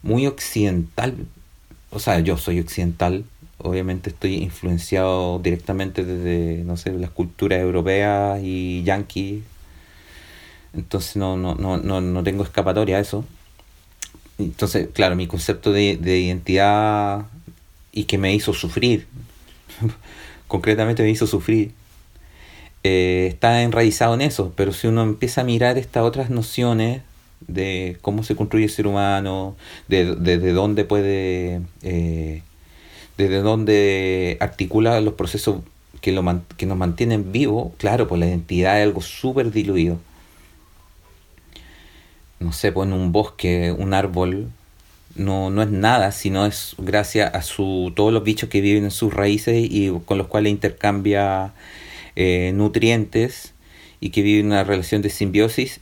muy 0.02 0.28
occidental. 0.28 1.16
O 1.92 2.00
sea, 2.00 2.20
yo 2.20 2.38
soy 2.38 2.60
occidental, 2.60 3.26
obviamente 3.60 4.10
estoy 4.10 4.36
influenciado 4.38 5.40
directamente 5.40 6.04
desde, 6.04 6.64
no 6.64 6.78
sé, 6.78 6.92
las 6.94 7.12
culturas 7.12 7.60
europeas 7.62 8.42
y 8.44 8.84
yanquis. 8.84 9.44
Entonces 10.74 11.18
no, 11.18 11.38
no, 11.38 11.56
no, 11.56 11.78
no, 11.78 12.02
no 12.02 12.24
tengo 12.24 12.44
escapatoria 12.44 12.98
a 12.98 13.00
eso. 13.00 13.26
Entonces, 14.40 14.90
claro, 14.94 15.16
mi 15.16 15.28
concepto 15.28 15.72
de, 15.72 15.98
de 15.98 16.20
identidad 16.20 17.28
y 17.94 18.06
que 18.06 18.18
me 18.18 18.34
hizo 18.34 18.54
sufrir, 18.54 19.08
concretamente 20.48 21.04
me 21.04 21.10
hizo 21.10 21.28
sufrir, 21.28 21.72
eh, 22.84 23.28
está 23.30 23.62
enraizado 23.62 24.14
en 24.16 24.22
eso, 24.22 24.52
pero 24.58 24.74
si 24.74 24.88
uno 24.88 25.04
empieza 25.04 25.42
a 25.42 25.44
mirar 25.46 25.78
estas 25.78 26.04
otras 26.04 26.30
nociones 26.30 27.02
de 27.48 27.98
cómo 28.02 28.24
se 28.24 28.36
construye 28.36 28.66
el 28.66 28.72
ser 28.72 28.88
humano, 28.88 29.56
de, 29.88 30.16
desde 30.16 30.52
dónde 30.52 30.84
puede, 30.84 31.62
eh, 31.84 32.42
desde 33.18 33.42
dónde 33.42 34.38
articula 34.42 35.00
los 35.00 35.14
procesos 35.14 35.62
que, 36.02 36.12
lo 36.12 36.24
que 36.58 36.66
nos 36.66 36.78
mantienen 36.78 37.32
vivos, 37.32 37.72
claro, 37.78 38.08
pues 38.08 38.20
la 38.20 38.28
identidad 38.28 38.80
es 38.80 38.88
algo 38.88 39.02
súper 39.02 39.52
diluido. 39.52 40.00
No 42.40 42.52
sé, 42.52 42.74
pues 42.74 42.88
en 42.88 42.94
un 42.94 43.14
bosque, 43.14 43.72
un 43.72 43.94
árbol, 43.94 44.50
no, 45.16 45.50
no 45.50 45.62
es 45.62 45.70
nada, 45.70 46.12
sino 46.12 46.46
es 46.46 46.76
gracias 46.78 47.34
a 47.34 47.42
su, 47.42 47.94
todos 47.96 48.12
los 48.12 48.24
bichos 48.24 48.50
que 48.50 48.62
viven 48.62 48.86
en 48.86 48.92
sus 48.92 49.14
raíces 49.14 49.56
y 49.70 49.92
con 50.06 50.18
los 50.18 50.28
cuales 50.28 50.52
intercambia 50.52 51.54
eh, 52.16 52.52
nutrientes 52.56 53.54
y 54.00 54.10
que 54.10 54.22
viven 54.22 54.48
una 54.48 54.64
relación 54.64 55.02
de 55.02 55.10
simbiosis 55.10 55.82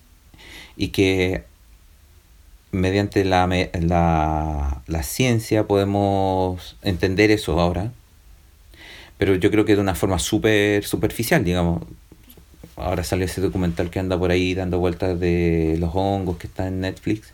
y 0.76 0.90
que 0.90 1.44
mediante 2.72 3.26
la, 3.26 3.48
la, 3.48 4.82
la 4.88 5.04
ciencia 5.04 5.66
podemos 5.66 6.78
entender 6.82 7.32
eso 7.32 7.60
ahora. 7.60 7.92
Pero 9.18 9.36
yo 9.36 9.52
creo 9.52 9.66
que 9.66 9.76
de 9.76 9.82
una 9.82 9.96
forma 9.96 10.20
súper 10.20 10.84
superficial, 10.84 11.44
digamos. 11.44 11.84
Ahora 12.76 13.04
sale 13.04 13.26
ese 13.26 13.42
documental 13.42 13.92
que 13.92 14.00
anda 14.00 14.18
por 14.18 14.32
ahí 14.32 14.56
dando 14.56 14.80
vueltas 14.80 15.20
de 15.20 15.76
los 15.80 15.92
hongos 15.94 16.38
que 16.38 16.48
está 16.48 16.68
en 16.68 16.82
Netflix 16.82 17.32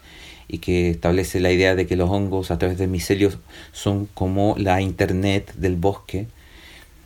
y 0.47 0.59
que 0.59 0.89
establece 0.89 1.39
la 1.39 1.51
idea 1.51 1.75
de 1.75 1.87
que 1.87 1.95
los 1.95 2.09
hongos 2.09 2.51
a 2.51 2.57
través 2.57 2.77
del 2.77 2.89
micelio 2.89 3.31
son 3.71 4.07
como 4.13 4.55
la 4.57 4.81
internet 4.81 5.53
del 5.55 5.75
bosque. 5.75 6.27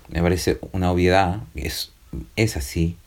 Me 0.09 0.21
parece 0.21 0.59
una 0.71 0.91
obviedad, 0.91 1.41
es, 1.55 1.91
es 2.35 2.57
así. 2.57 2.97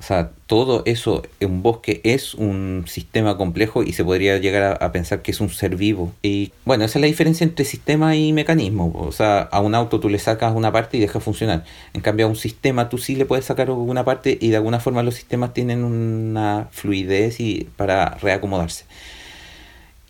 O 0.00 0.02
sea, 0.02 0.30
todo 0.46 0.82
eso, 0.86 1.22
un 1.42 1.62
bosque 1.62 2.00
es 2.04 2.32
un 2.32 2.84
sistema 2.86 3.36
complejo 3.36 3.82
y 3.82 3.92
se 3.92 4.02
podría 4.02 4.38
llegar 4.38 4.82
a, 4.82 4.92
pensar 4.92 5.20
que 5.20 5.30
es 5.30 5.42
un 5.42 5.50
ser 5.50 5.76
vivo. 5.76 6.14
Y 6.22 6.52
bueno, 6.64 6.86
esa 6.86 6.98
es 6.98 7.02
la 7.02 7.06
diferencia 7.06 7.44
entre 7.44 7.66
sistema 7.66 8.16
y 8.16 8.32
mecanismo. 8.32 8.92
O 8.94 9.12
sea, 9.12 9.42
a 9.42 9.60
un 9.60 9.74
auto 9.74 10.00
tú 10.00 10.08
le 10.08 10.18
sacas 10.18 10.56
una 10.56 10.72
parte 10.72 10.96
y 10.96 11.00
deja 11.00 11.20
funcionar. 11.20 11.64
En 11.92 12.00
cambio, 12.00 12.24
a 12.24 12.28
un 12.30 12.36
sistema 12.36 12.88
tú 12.88 12.96
sí 12.96 13.14
le 13.14 13.26
puedes 13.26 13.44
sacar 13.44 13.70
una 13.70 14.02
parte 14.02 14.38
y 14.40 14.48
de 14.48 14.56
alguna 14.56 14.80
forma 14.80 15.02
los 15.02 15.16
sistemas 15.16 15.52
tienen 15.52 15.84
una 15.84 16.68
fluidez 16.70 17.38
y 17.38 17.68
para 17.76 18.16
reacomodarse. 18.22 18.86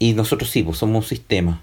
Y 0.03 0.15
nosotros 0.15 0.49
sí, 0.49 0.63
pues 0.63 0.79
somos 0.79 1.05
un 1.05 1.09
sistema. 1.09 1.61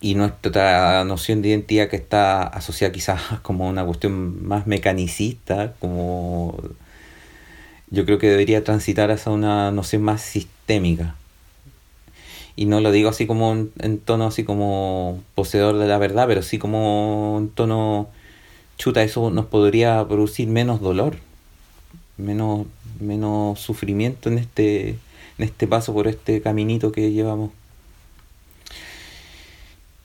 Y 0.00 0.14
nuestra 0.14 1.04
noción 1.04 1.42
de 1.42 1.48
identidad 1.48 1.88
que 1.88 1.96
está 1.96 2.44
asociada 2.44 2.92
quizás 2.92 3.20
como 3.42 3.68
una 3.68 3.84
cuestión 3.84 4.46
más 4.46 4.66
mecanicista, 4.68 5.74
como 5.80 6.56
yo 7.90 8.04
creo 8.06 8.18
que 8.18 8.28
debería 8.28 8.62
transitar 8.62 9.10
hacia 9.10 9.32
una 9.32 9.72
noción 9.72 10.02
más 10.02 10.22
sistémica. 10.22 11.16
Y 12.54 12.66
no 12.66 12.80
lo 12.80 12.92
digo 12.92 13.08
así 13.08 13.26
como 13.26 13.52
en, 13.52 13.98
tono 13.98 14.26
así 14.28 14.44
como 14.44 15.20
poseedor 15.34 15.76
de 15.78 15.88
la 15.88 15.98
verdad, 15.98 16.28
pero 16.28 16.42
sí 16.42 16.58
como 16.58 17.36
en 17.40 17.48
tono 17.48 18.08
chuta, 18.78 19.02
eso 19.02 19.30
nos 19.30 19.46
podría 19.46 20.06
producir 20.06 20.46
menos 20.46 20.80
dolor, 20.80 21.16
menos, 22.18 22.66
menos 23.00 23.58
sufrimiento 23.58 24.28
en 24.28 24.38
este 24.38 24.96
en 25.38 25.44
este 25.44 25.66
paso 25.66 25.92
por 25.92 26.08
este 26.08 26.40
caminito 26.40 26.92
que 26.92 27.12
llevamos. 27.12 27.50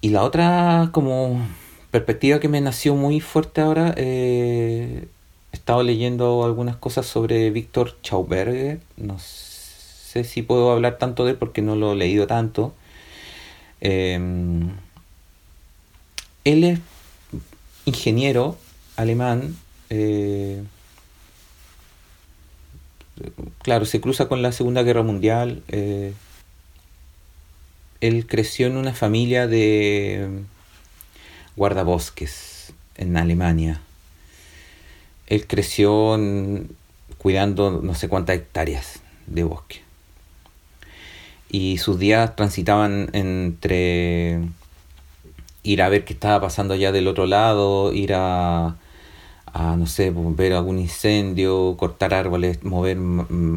Y 0.02 0.10
la 0.10 0.24
otra 0.24 0.90
como 0.92 1.46
perspectiva 1.92 2.40
que 2.40 2.48
me 2.48 2.62
nació 2.62 2.96
muy 2.96 3.20
fuerte 3.20 3.62
ahora, 3.62 3.94
eh, 3.98 5.08
he 5.52 5.56
estado 5.56 5.84
leyendo 5.84 6.46
algunas 6.46 6.78
cosas 6.78 7.06
sobre 7.06 7.50
Víctor 7.50 7.98
Schauberger, 8.02 8.80
no 8.98 9.18
sé 9.20 10.24
si 10.24 10.42
puedo 10.42 10.72
hablar 10.72 10.98
tanto 10.98 11.26
de 11.26 11.32
él 11.32 11.38
porque 11.38 11.62
no 11.62 11.76
lo 11.76 11.94
he 11.94 11.96
leído 11.96 12.28
tanto. 12.28 12.74
Em, 13.82 14.72
él 16.46 16.64
es 16.64 16.80
ingeniero 17.86 18.58
alemán, 18.96 19.56
eh, 19.90 20.64
claro, 23.62 23.86
se 23.86 24.02
cruza 24.02 24.28
con 24.28 24.42
la 24.42 24.52
Segunda 24.52 24.84
Guerra 24.84 25.04
Mundial. 25.04 25.64
Eh, 25.68 26.14
él 28.02 28.28
creció 28.28 28.68
en 28.68 28.78
una 28.78 28.94
familia 28.94 29.48
de 29.48 30.30
guardabosques 31.56 32.74
en 32.96 33.18
Alemania. 33.18 33.82
Él 35.28 35.46
creció 35.48 36.18
cuidando 37.18 37.82
no 37.84 37.94
sé 37.96 38.08
cuántas 38.08 38.38
hectáreas 38.38 39.02
de 39.28 39.44
bosque. 39.44 39.82
Y 41.50 41.78
sus 41.80 42.00
días 42.00 42.36
transitaban 42.36 43.10
entre 43.14 44.40
ir 45.64 45.82
a 45.82 45.90
ver 45.90 46.06
qué 46.06 46.14
estaba 46.14 46.40
pasando 46.42 46.74
allá 46.74 46.92
del 46.92 47.08
otro 47.08 47.26
lado, 47.26 47.94
ir 47.94 48.14
a 48.14 48.78
a, 49.54 49.76
no 49.76 49.86
sé, 49.86 50.12
ver 50.14 50.54
algún 50.54 50.80
incendio, 50.80 51.76
cortar 51.78 52.14
árboles, 52.14 52.64
mover 52.64 52.98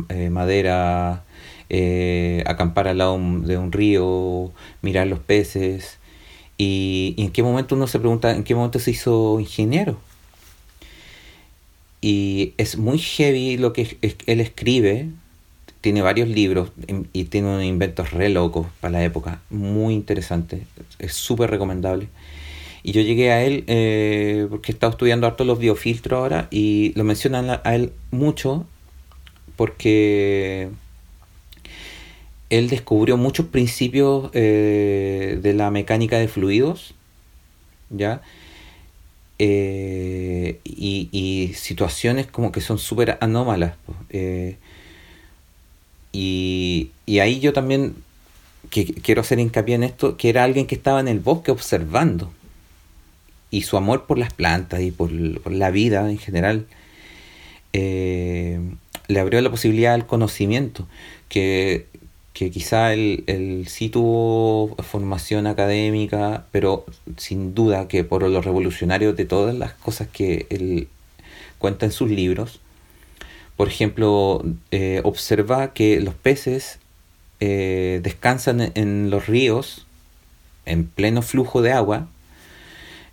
eh, 0.09 0.31
madera, 0.31 1.25
eh, 1.71 2.45
acampar 2.47 2.89
al 2.89 2.99
lado 2.99 3.19
de 3.19 3.57
un 3.57 3.73
río, 3.73 4.51
mirar 4.83 5.07
los 5.07 5.19
peces. 5.21 5.99
Y, 6.59 7.15
en 7.19 7.31
qué 7.31 7.43
momento 7.43 7.75
uno 7.75 7.87
se 7.87 7.99
pregunta, 7.99 8.31
¿en 8.33 8.45
qué 8.45 8.55
momento 8.55 8.79
se 8.79 8.91
hizo 8.91 9.41
ingeniero? 9.41 9.99
Y 12.01 12.55
es 12.59 12.77
muy 12.77 12.99
heavy 12.99 13.57
lo 13.57 13.73
que 13.73 13.97
él 14.27 14.41
escribe. 14.41 15.09
Tiene 15.81 16.03
varios 16.03 16.29
libros 16.29 16.71
y 17.13 17.25
tiene 17.25 17.49
unos 17.49 17.65
inventos 17.65 18.13
re 18.13 18.29
locos 18.29 18.67
para 18.81 18.93
la 18.93 19.05
época. 19.05 19.41
Muy 19.51 19.95
interesante. 19.95 20.63
Es 20.99 21.15
súper 21.15 21.51
recomendable. 21.51 22.09
Y 22.83 22.93
yo 22.93 23.01
llegué 23.01 23.31
a 23.31 23.45
él 23.45 23.65
eh, 23.67 24.47
porque 24.51 24.73
he 24.73 24.75
estado 24.75 24.93
estudiando 24.93 25.27
harto 25.27 25.45
los 25.45 25.59
biofiltros 25.59 26.19
ahora 26.19 26.49
y 26.51 26.93
lo 26.97 27.05
mencionan 27.05 27.61
a 27.63 27.75
él 27.75 27.93
mucho 28.11 28.67
porque 29.57 30.69
él 32.51 32.69
descubrió 32.69 33.17
muchos 33.17 33.47
principios 33.47 34.31
eh, 34.35 35.39
de 35.41 35.55
la 35.55 35.71
mecánica 35.71 36.19
de 36.19 36.29
fluidos, 36.29 36.95
¿ya? 37.91 38.21
eh, 39.45 40.61
y, 40.65 41.53
situaciones 41.57 42.29
como 42.29 42.53
que 42.53 42.61
son 42.61 42.79
súper 42.79 43.19
anómalas. 43.21 43.75
Eh, 44.11 44.57
y, 46.13 46.91
ahí 47.21 47.41
yo 47.41 47.53
también 47.53 47.97
quiero 48.71 49.23
hacer 49.23 49.41
hincapié 49.41 49.75
en 49.75 49.83
esto, 49.83 50.17
que 50.17 50.29
era 50.29 50.45
alguien 50.45 50.67
que 50.67 50.77
estaba 50.77 51.01
en 51.01 51.09
el 51.09 51.19
bosque 51.19 51.51
observando. 51.51 52.33
Y 53.53 53.63
su 53.63 53.77
amor 53.77 54.07
por 54.07 54.19
las 54.19 54.33
plantas 54.33 54.81
y 54.81 54.91
por, 54.91 55.13
la 55.13 55.71
vida 55.71 56.11
en 56.11 56.19
general 56.19 56.67
eh, 57.73 58.59
le 59.07 59.21
abrió 59.21 59.41
la 59.41 59.51
posibilidad 59.51 59.95
al 59.95 60.07
conocimiento, 60.07 60.89
que 61.29 61.87
que 62.33 62.51
quizá 62.51 62.93
él, 62.95 63.67
sí 63.69 63.89
tuvo 63.89 64.75
formación 64.83 65.47
académica, 65.47 66.47
pero 66.51 66.85
sin 67.17 67.55
duda 67.55 67.89
que 67.89 68.05
por 68.05 68.23
lo 68.23 68.41
revolucionario 68.41 69.13
de 69.13 69.25
todas 69.25 69.55
las 69.55 69.75
cosas 69.75 70.09
que 70.09 70.47
él 70.51 70.89
cuenta 71.59 71.87
en 71.87 71.93
sus 71.93 72.11
libros, 72.11 72.61
por 73.57 73.69
ejemplo, 73.69 74.45
eh, 74.71 75.03
observa 75.05 75.75
que 75.75 76.01
los 76.01 76.15
peces 76.15 76.79
eh, 77.41 78.01
descansan 78.03 78.73
en 78.75 79.11
los 79.11 79.27
ríos 79.27 79.87
en 80.65 80.87
pleno 80.87 81.23
flujo 81.23 81.61
de 81.61 81.73
agua 81.73 82.09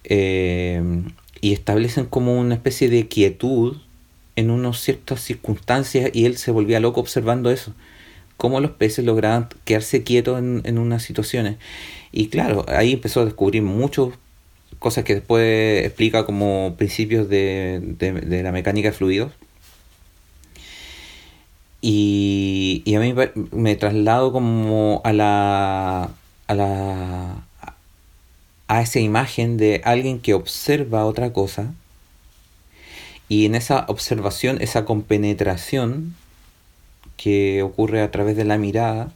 eh, 0.04 0.82
y 1.42 1.54
establecen 1.54 2.06
como 2.06 2.40
una 2.40 2.56
especie 2.56 2.90
de 2.90 3.08
quietud 3.08 3.78
en 4.36 4.50
unas 4.50 4.80
ciertas 4.80 5.22
circunstancias 5.22 6.12
y 6.14 6.26
él 6.26 6.38
se 6.38 6.52
volvía 6.52 6.80
loco 6.80 7.02
observando 7.02 7.52
eso 7.52 7.74
cómo 8.40 8.62
los 8.62 8.72
peces 8.72 9.04
lograban 9.04 9.50
quedarse 9.66 10.04
quietos 10.04 10.40
en, 10.40 10.78
unas 10.80 11.04
situaciones. 11.04 11.58
Y 12.14 12.30
claro, 12.30 12.66
ahí 12.70 12.94
empezó 12.94 13.20
a 13.20 13.26
descubrir 13.26 13.62
muchas 13.64 14.08
cosas 14.80 15.04
que 15.04 15.16
después 15.16 15.86
explica 15.86 16.26
como 16.26 16.74
principios 16.78 17.28
de, 17.28 17.82
la 18.44 18.52
mecánica 18.54 18.90
de 18.90 18.94
fluidos. 18.94 19.34
Y, 21.82 22.84
a 22.96 23.00
mí 23.00 23.14
me 23.52 23.76
traslado 23.76 24.32
como 24.32 25.02
a 25.04 25.12
la, 25.12 26.10
a 26.48 26.56
la 26.56 27.44
a 28.70 28.82
esa 28.84 29.00
imagen 29.00 29.58
de 29.58 29.82
alguien 29.84 30.20
que 30.20 30.36
observa 30.36 31.06
otra 31.06 31.34
cosa 31.34 31.74
y 33.28 33.46
en 33.46 33.56
esa 33.56 33.86
observación, 33.88 34.62
esa 34.62 34.86
compenetración 34.86 36.16
que 37.18 37.64
ocurre 37.64 38.02
a 38.02 38.12
través 38.12 38.38
de 38.38 38.46
la 38.46 38.60
mirada, 38.60 39.12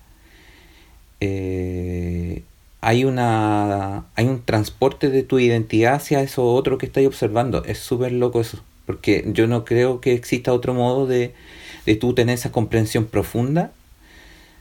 eh, 1.19 2.41
hay, 2.81 3.05
una, 3.05 4.05
hay 4.15 4.25
un 4.25 4.43
transporte 4.43 5.09
de 5.09 5.21
tu 5.21 5.37
identidad 5.37 5.95
hacia 5.95 6.21
eso 6.21 6.45
otro 6.45 6.79
que 6.79 6.87
estás 6.87 7.05
observando. 7.05 7.63
Es 7.63 7.77
súper 7.77 8.11
loco 8.11 8.41
eso, 8.41 8.57
porque 8.87 9.23
yo 9.27 9.45
no 9.45 9.65
creo 9.65 10.01
que 10.01 10.13
exista 10.13 10.51
otro 10.51 10.73
modo 10.73 11.05
de, 11.05 11.33
de 11.85 11.95
tú 11.95 12.15
tener 12.15 12.33
esa 12.33 12.51
comprensión 12.51 13.05
profunda, 13.05 13.71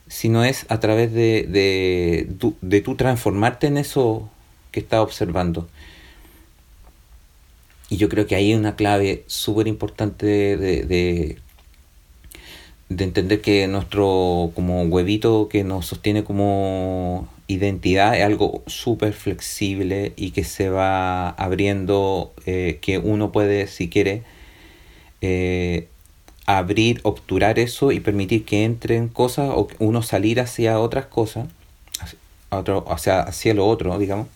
sino 0.07 0.45
es 0.45 0.67
a 0.69 0.81
través 0.81 1.15
de, 1.15 1.47
de, 1.49 2.29
de 2.61 2.81
tú 2.83 2.95
transformarte 2.95 3.69
en 3.69 3.79
eso 3.79 4.31
que 4.73 4.81
estás 4.81 5.01
observando. 5.01 5.69
Y 7.89 7.99
yo 7.99 8.09
creo 8.09 8.27
que 8.27 8.35
ahí 8.35 8.53
hay 8.53 8.55
una 8.59 8.75
clave 8.75 9.25
súper 9.27 9.69
importante 9.69 10.27
de, 10.57 11.39
de 12.97 13.05
entender 13.05 13.41
que 13.41 13.67
nuestro 13.69 14.53
como 14.55 14.83
huevito 14.85 15.49
que 15.49 15.65
nos 15.65 15.87
sostiene 15.87 16.25
como 16.25 17.29
identidad 17.47 18.17
es 18.17 18.25
algo 18.25 18.63
súper 18.67 19.13
flexible 19.13 20.13
y 20.17 20.31
que 20.31 20.45
se 20.45 20.71
va 20.71 21.31
abriendo, 21.31 22.33
eh, 22.47 22.79
que 22.81 22.99
uno 22.99 23.33
puede, 23.33 23.67
si 23.67 23.89
quiere, 23.89 24.23
eh, 25.21 25.89
abrir, 26.47 27.01
obturar 27.05 27.59
eso 27.59 27.93
y 27.93 28.01
permitir 28.01 28.45
que 28.45 28.65
entren 28.65 29.09
cosas 29.09 29.51
o 29.55 29.69
uno 29.79 30.03
salir 30.03 30.41
hacia 30.41 30.79
otras 30.79 31.07
cosas, 31.07 31.49
otro, 32.51 32.85
hacia, 32.89 33.21
hacia 33.21 33.55
lo 33.55 33.67
otro, 33.67 33.99
digamos, 33.99 34.27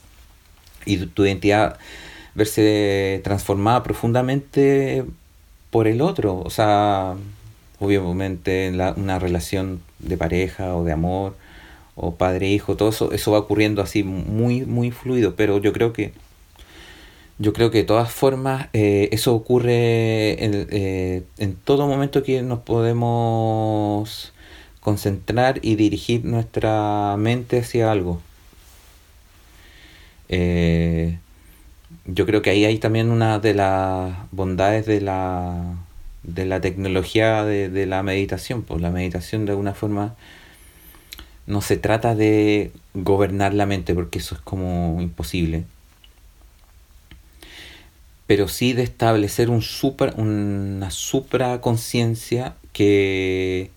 y 0.87 0.97
tu 1.07 1.27
identidad 1.27 1.79
verse 2.35 3.21
transformada 3.25 3.83
profundamente 3.83 5.05
por 5.71 5.89
el 5.89 6.01
otro, 6.01 6.41
o 6.45 6.51
sea, 6.51 7.17
obviamente 7.81 8.67
en 8.67 8.81
una 8.81 9.19
relación 9.19 9.83
de 9.99 10.17
pareja 10.17 10.77
o 10.77 10.85
de 10.85 10.93
amor 10.93 11.37
o 11.95 12.15
padre-hijo, 12.15 12.77
todo 12.77 12.91
eso, 12.91 13.13
eso 13.13 13.33
va 13.33 13.39
ocurriendo 13.39 13.83
así 13.83 14.03
muy, 14.03 14.65
muy 14.65 14.91
fluido, 14.91 15.35
pero 15.35 15.59
yo 15.59 15.73
creo 15.73 15.93
que 15.93 16.13
yo 17.39 17.53
creo 17.53 17.71
que 17.71 17.79
de 17.79 17.85
todas 17.85 18.11
formas 18.11 18.69
eh, 18.73 19.11
eso 19.13 19.35
ocurre 19.35 20.43
en, 20.45 20.69
eh, 20.71 21.23
en, 21.39 21.55
todo 21.55 21.87
momento 21.87 22.23
que 22.23 22.43
nos 22.43 22.61
podemos 22.61 24.33
concentrar 24.81 25.59
y 25.63 25.77
dirigir 25.77 26.25
nuestra 26.25 27.17
mente 27.19 27.61
hacia 27.61 27.93
algo. 27.93 28.23
Eh, 30.29 31.19
yo 32.07 32.27
creo 32.27 32.43
que 32.43 32.51
ahí 32.51 32.65
hay 32.65 32.79
también 32.79 33.11
una 33.11 33.39
de 33.39 33.55
las 33.55 34.15
bondades 34.33 34.87
de 34.87 35.01
la 35.01 35.77
de 36.27 36.45
la 36.45 36.61
tecnología 36.61 37.45
de, 37.45 37.87
la 37.87 38.03
meditación. 38.03 38.63
Pues 38.63 38.81
la 38.83 38.91
meditación 38.91 39.47
de 39.47 39.53
alguna 39.53 39.75
forma 39.75 40.15
no 41.47 41.61
se 41.61 41.77
trata 41.77 42.15
de 42.15 42.73
gobernar 42.95 43.55
la 43.55 43.67
mente, 43.67 43.95
porque 43.95 44.19
eso 44.19 44.35
es 44.35 44.41
como 44.41 45.01
imposible. 45.01 45.65
Pero 48.27 48.49
sí 48.49 48.73
de 48.73 48.83
establecer 48.83 49.51
un 49.51 49.63
super, 49.63 50.15
una 50.17 50.91
supraconciencia 50.91 52.57
que 52.73 53.71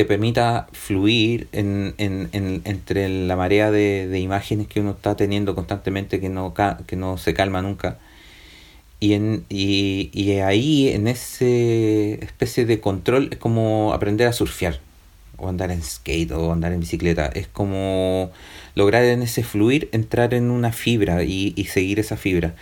te 0.00 0.06
permita 0.06 0.66
fluir 0.72 1.48
en, 1.52 1.94
entre 1.98 3.06
la 3.10 3.36
marea 3.36 3.70
de, 3.70 4.18
imágenes 4.18 4.66
que 4.66 4.80
uno 4.80 4.92
está 4.92 5.14
teniendo 5.14 5.54
constantemente 5.54 6.20
que 6.20 6.30
no, 6.30 7.18
se 7.18 7.34
calma 7.34 7.60
nunca 7.60 7.98
y, 8.98 9.12
en, 9.12 9.44
ahí, 10.42 10.88
en 10.88 11.06
ese 11.06 12.14
especie 12.24 12.64
de 12.64 12.80
control, 12.80 13.28
es 13.32 13.36
como 13.36 13.92
aprender 13.92 14.26
a 14.26 14.32
surfear, 14.32 14.80
o 15.36 15.50
andar 15.50 15.70
en 15.70 15.82
skate, 15.82 16.32
o 16.32 16.50
andar 16.50 16.72
en 16.72 16.80
bicicleta. 16.80 17.26
Es 17.26 17.46
como 17.46 18.30
lograr 18.74 19.04
en 19.04 19.20
ese 19.20 19.42
fluir 19.42 19.90
entrar 19.92 20.32
en 20.32 20.50
una 20.50 20.72
fibra 20.72 21.24
y, 21.24 21.52
y 21.56 21.64
seguir 21.66 22.00
esa 22.00 22.16
fibra. 22.16 22.54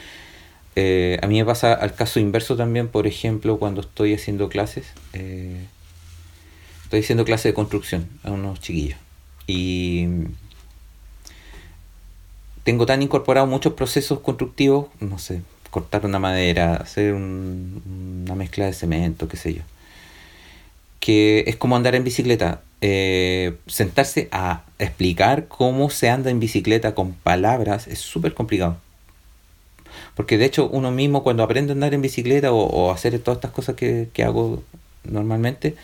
Eh, 0.74 1.20
a 1.22 1.28
mí 1.28 1.38
me 1.38 1.44
pasa 1.44 1.72
al 1.72 1.94
caso 1.94 2.18
inverso 2.18 2.56
también, 2.56 2.88
por 2.88 3.06
ejemplo, 3.06 3.60
cuando 3.60 3.82
estoy 3.82 4.12
haciendo 4.14 4.48
clases. 4.48 4.86
Eh, 5.12 5.66
estoy 6.88 7.00
haciendo 7.00 7.26
clases 7.26 7.44
de 7.44 7.54
construcción 7.54 8.08
a 8.24 8.30
unos 8.30 8.60
chiquillos. 8.60 8.98
Y 9.46 10.06
tengo 12.64 12.86
tan 12.86 13.02
incorporado 13.02 13.46
muchos 13.46 13.74
procesos 13.74 14.20
constructivos, 14.20 14.86
no 14.98 15.18
sé, 15.18 15.42
cortar 15.70 16.06
una 16.06 16.18
madera, 16.18 16.76
hacer 16.76 17.12
una 17.12 18.34
mezcla 18.34 18.64
de 18.64 18.72
cemento, 18.72 19.28
qué 19.28 19.36
sé 19.36 19.52
yo. 19.52 19.60
Que 20.98 21.44
es 21.46 21.56
como 21.56 21.76
andar 21.76 21.94
en 21.94 22.04
bicicleta. 22.04 22.62
Eh, 22.80 23.58
sentarse 23.66 24.28
a 24.32 24.62
explicar 24.78 25.46
cómo 25.46 25.90
se 25.90 26.08
anda 26.08 26.30
en 26.30 26.40
bicicleta 26.40 26.94
con 26.94 27.12
palabras 27.12 27.86
es 27.86 27.98
súper 27.98 28.32
complicado. 28.32 28.78
Porque 30.14 30.38
de 30.38 30.46
hecho 30.46 30.70
uno 30.70 30.90
mismo 30.90 31.22
cuando 31.22 31.42
aprende 31.42 31.72
a 31.72 31.74
andar 31.74 31.92
en 31.92 32.00
bicicleta 32.00 32.50
o, 32.50 32.90
hacer 32.90 33.18
todas 33.18 33.36
estas 33.36 33.50
cosas 33.50 33.76
que, 33.76 34.08
hago 34.24 34.62
normalmente, 35.04 35.76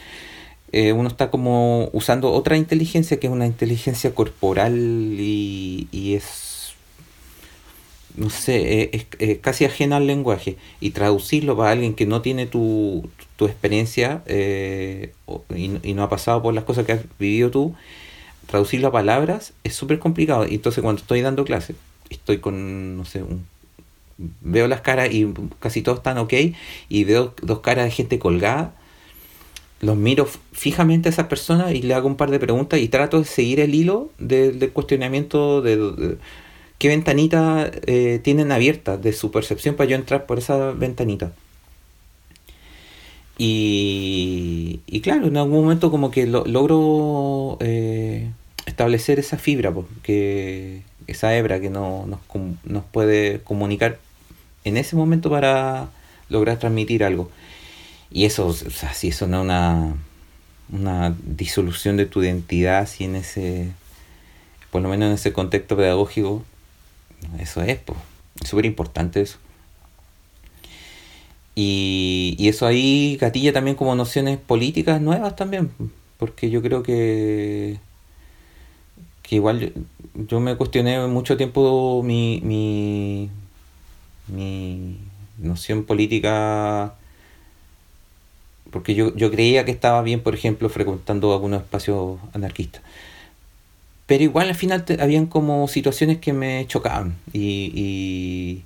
eh, 0.76 0.92
uno 0.92 1.08
está 1.08 1.30
como 1.30 1.88
usando 1.92 2.32
otra 2.32 2.56
inteligencia 2.56 3.20
que 3.20 3.28
es 3.28 3.32
una 3.32 3.46
inteligencia 3.46 4.12
corporal 4.12 4.74
y, 4.76 5.86
y 5.92 6.14
es 6.14 6.74
no 8.16 8.28
sé, 8.28 8.82
eh, 8.82 9.06
es, 9.20 9.38
casi 9.38 9.64
ajeno 9.64 9.94
al 9.94 10.08
lenguaje 10.08 10.56
y 10.80 10.90
traducirlo 10.90 11.56
para 11.56 11.70
alguien 11.70 11.94
que 11.94 12.06
no 12.06 12.22
tiene 12.22 12.46
tu, 12.46 13.08
tu 13.36 13.46
experiencia 13.46 14.24
eh, 14.26 15.12
y, 15.54 15.94
no 15.94 16.02
ha 16.02 16.08
pasado 16.08 16.42
por 16.42 16.54
las 16.54 16.64
cosas 16.64 16.86
que 16.86 16.92
has 16.92 17.04
vivido 17.20 17.52
tú, 17.52 17.76
traducirlo 18.48 18.88
a 18.88 18.92
palabras 18.92 19.52
es 19.62 19.76
súper 19.76 20.00
complicado. 20.00 20.44
Y 20.44 20.56
entonces 20.56 20.82
cuando 20.82 21.02
estoy 21.02 21.20
dando 21.20 21.44
clases, 21.44 21.76
estoy 22.10 22.38
con, 22.38 22.96
no 22.96 23.04
sé, 23.04 23.22
un, 23.22 23.46
veo 24.40 24.66
las 24.66 24.80
caras 24.80 25.12
y 25.12 25.32
casi 25.60 25.82
todos 25.82 25.98
están 25.98 26.18
ok 26.18 26.32
y 26.88 27.04
veo 27.04 27.32
dos 27.42 27.60
caras 27.60 27.84
de 27.84 27.92
gente 27.92 28.18
colgada. 28.18 28.74
Los 29.80 29.96
miro 29.96 30.26
fijamente 30.52 31.08
a 31.08 31.12
esas 31.12 31.26
personas 31.26 31.74
y 31.74 31.82
le 31.82 31.94
hago 31.94 32.06
un 32.06 32.16
par 32.16 32.30
de 32.30 32.38
preguntas 32.38 32.80
y 32.80 32.88
trato 32.88 33.18
de 33.18 33.26
seguir 33.26 33.60
el 33.60 33.74
hilo 33.74 34.10
del 34.18 34.70
cuestionamiento 34.72 35.60
de 35.62 36.16
qué 36.78 36.88
ventanita 36.88 37.70
eh, 37.86 38.20
tienen 38.22 38.52
abierta 38.52 38.96
de 38.96 39.12
su 39.12 39.30
percepción 39.30 39.74
para 39.74 39.90
yo 39.90 39.96
entrar 39.96 40.26
por 40.26 40.38
esa 40.38 40.72
ventanita. 40.72 41.32
Y, 43.36 44.80
y 44.86 45.00
claro, 45.00 45.26
en 45.26 45.36
algún 45.36 45.62
momento 45.62 45.90
como 45.90 46.10
que 46.10 46.26
logro 46.26 47.58
eh, 47.60 48.30
establecer 48.66 49.18
esa 49.18 49.38
fibra, 49.38 49.72
porque 49.72 50.82
esa 51.06 51.36
hebra 51.36 51.60
que 51.60 51.70
no, 51.70 52.06
nos, 52.06 52.20
nos 52.64 52.84
puede 52.84 53.40
comunicar 53.40 53.98
en 54.64 54.76
ese 54.76 54.96
momento 54.96 55.30
para 55.30 55.88
lograr 56.28 56.58
transmitir 56.58 57.04
algo. 57.04 57.30
Y 58.14 58.26
eso, 58.26 58.46
o 58.46 58.52
sea, 58.52 58.94
si 58.94 59.08
eso 59.08 59.26
no 59.26 59.38
es 59.38 59.42
una, 59.42 59.96
una 60.70 61.16
disolución 61.24 61.96
de 61.96 62.06
tu 62.06 62.22
identidad, 62.22 62.86
si 62.86 63.02
en 63.02 63.16
ese, 63.16 63.72
por 64.70 64.82
lo 64.82 64.88
menos 64.88 65.08
en 65.08 65.14
ese 65.14 65.32
contexto 65.32 65.76
pedagógico, 65.76 66.44
eso 67.40 67.60
es, 67.62 67.80
es 68.40 68.48
súper 68.48 68.66
importante 68.66 69.20
eso. 69.20 69.38
Y, 71.56 72.36
y 72.38 72.48
eso 72.48 72.66
ahí 72.66 73.16
gatilla 73.20 73.52
también 73.52 73.76
como 73.76 73.96
nociones 73.96 74.38
políticas 74.38 75.00
nuevas 75.00 75.34
también, 75.34 75.72
porque 76.16 76.50
yo 76.50 76.62
creo 76.62 76.84
que, 76.84 77.80
que 79.24 79.34
igual 79.34 79.72
yo, 80.14 80.38
me 80.38 80.54
cuestioné 80.54 81.04
mucho 81.08 81.36
tiempo 81.36 82.00
mi, 82.04 82.40
mi, 82.44 83.28
mi 84.28 84.98
noción 85.38 85.82
política 85.82 86.94
porque 88.74 88.96
yo, 88.96 89.14
yo 89.14 89.30
creía 89.30 89.64
que 89.64 89.70
estaba 89.70 90.02
bien, 90.02 90.20
por 90.20 90.34
ejemplo, 90.34 90.68
frecuentando 90.68 91.32
algunos 91.32 91.62
espacios 91.62 92.18
anarquistas. 92.32 92.82
Pero 94.06 94.24
igual 94.24 94.48
al 94.48 94.56
final 94.56 94.84
habían 94.98 95.26
como 95.26 95.68
situaciones 95.68 96.18
que 96.18 96.32
me 96.32 96.66
chocaban 96.66 97.14
y, 97.32 98.64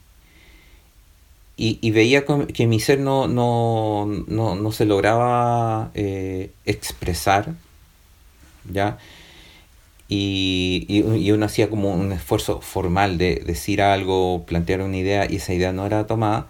y, 1.58 1.90
veía 1.90 2.24
que 2.24 2.66
mi 2.66 2.80
ser 2.80 3.00
no, 3.00 3.28
no, 3.28 4.06
no, 4.06 4.72
se 4.72 4.86
lograba 4.86 5.90
eh, 5.94 6.52
expresar, 6.64 7.54
¿ya? 8.72 8.96
Y, 10.08 10.86
y, 10.88 11.30
uno 11.32 11.44
hacía 11.44 11.68
como 11.68 11.92
un 11.92 12.12
esfuerzo 12.12 12.62
formal 12.62 13.18
de 13.18 13.42
decir 13.44 13.82
algo, 13.82 14.46
plantear 14.46 14.80
una 14.80 14.96
idea 14.96 15.30
y 15.30 15.36
esa 15.36 15.52
idea 15.52 15.72
no 15.72 15.84
era 15.84 16.06
tomada 16.06 16.48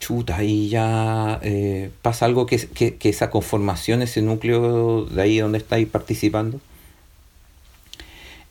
chuta, 0.00 0.36
ahí 0.36 0.68
ya 0.68 1.40
eh, 1.42 1.90
pasa 2.02 2.26
algo 2.26 2.46
que, 2.46 2.58
que, 2.58 3.08
esa 3.08 3.30
conformación, 3.30 4.02
ese 4.02 4.22
núcleo 4.22 5.04
de 5.06 5.22
ahí 5.22 5.38
donde 5.38 5.58
estáis 5.58 5.88
participando, 5.88 6.60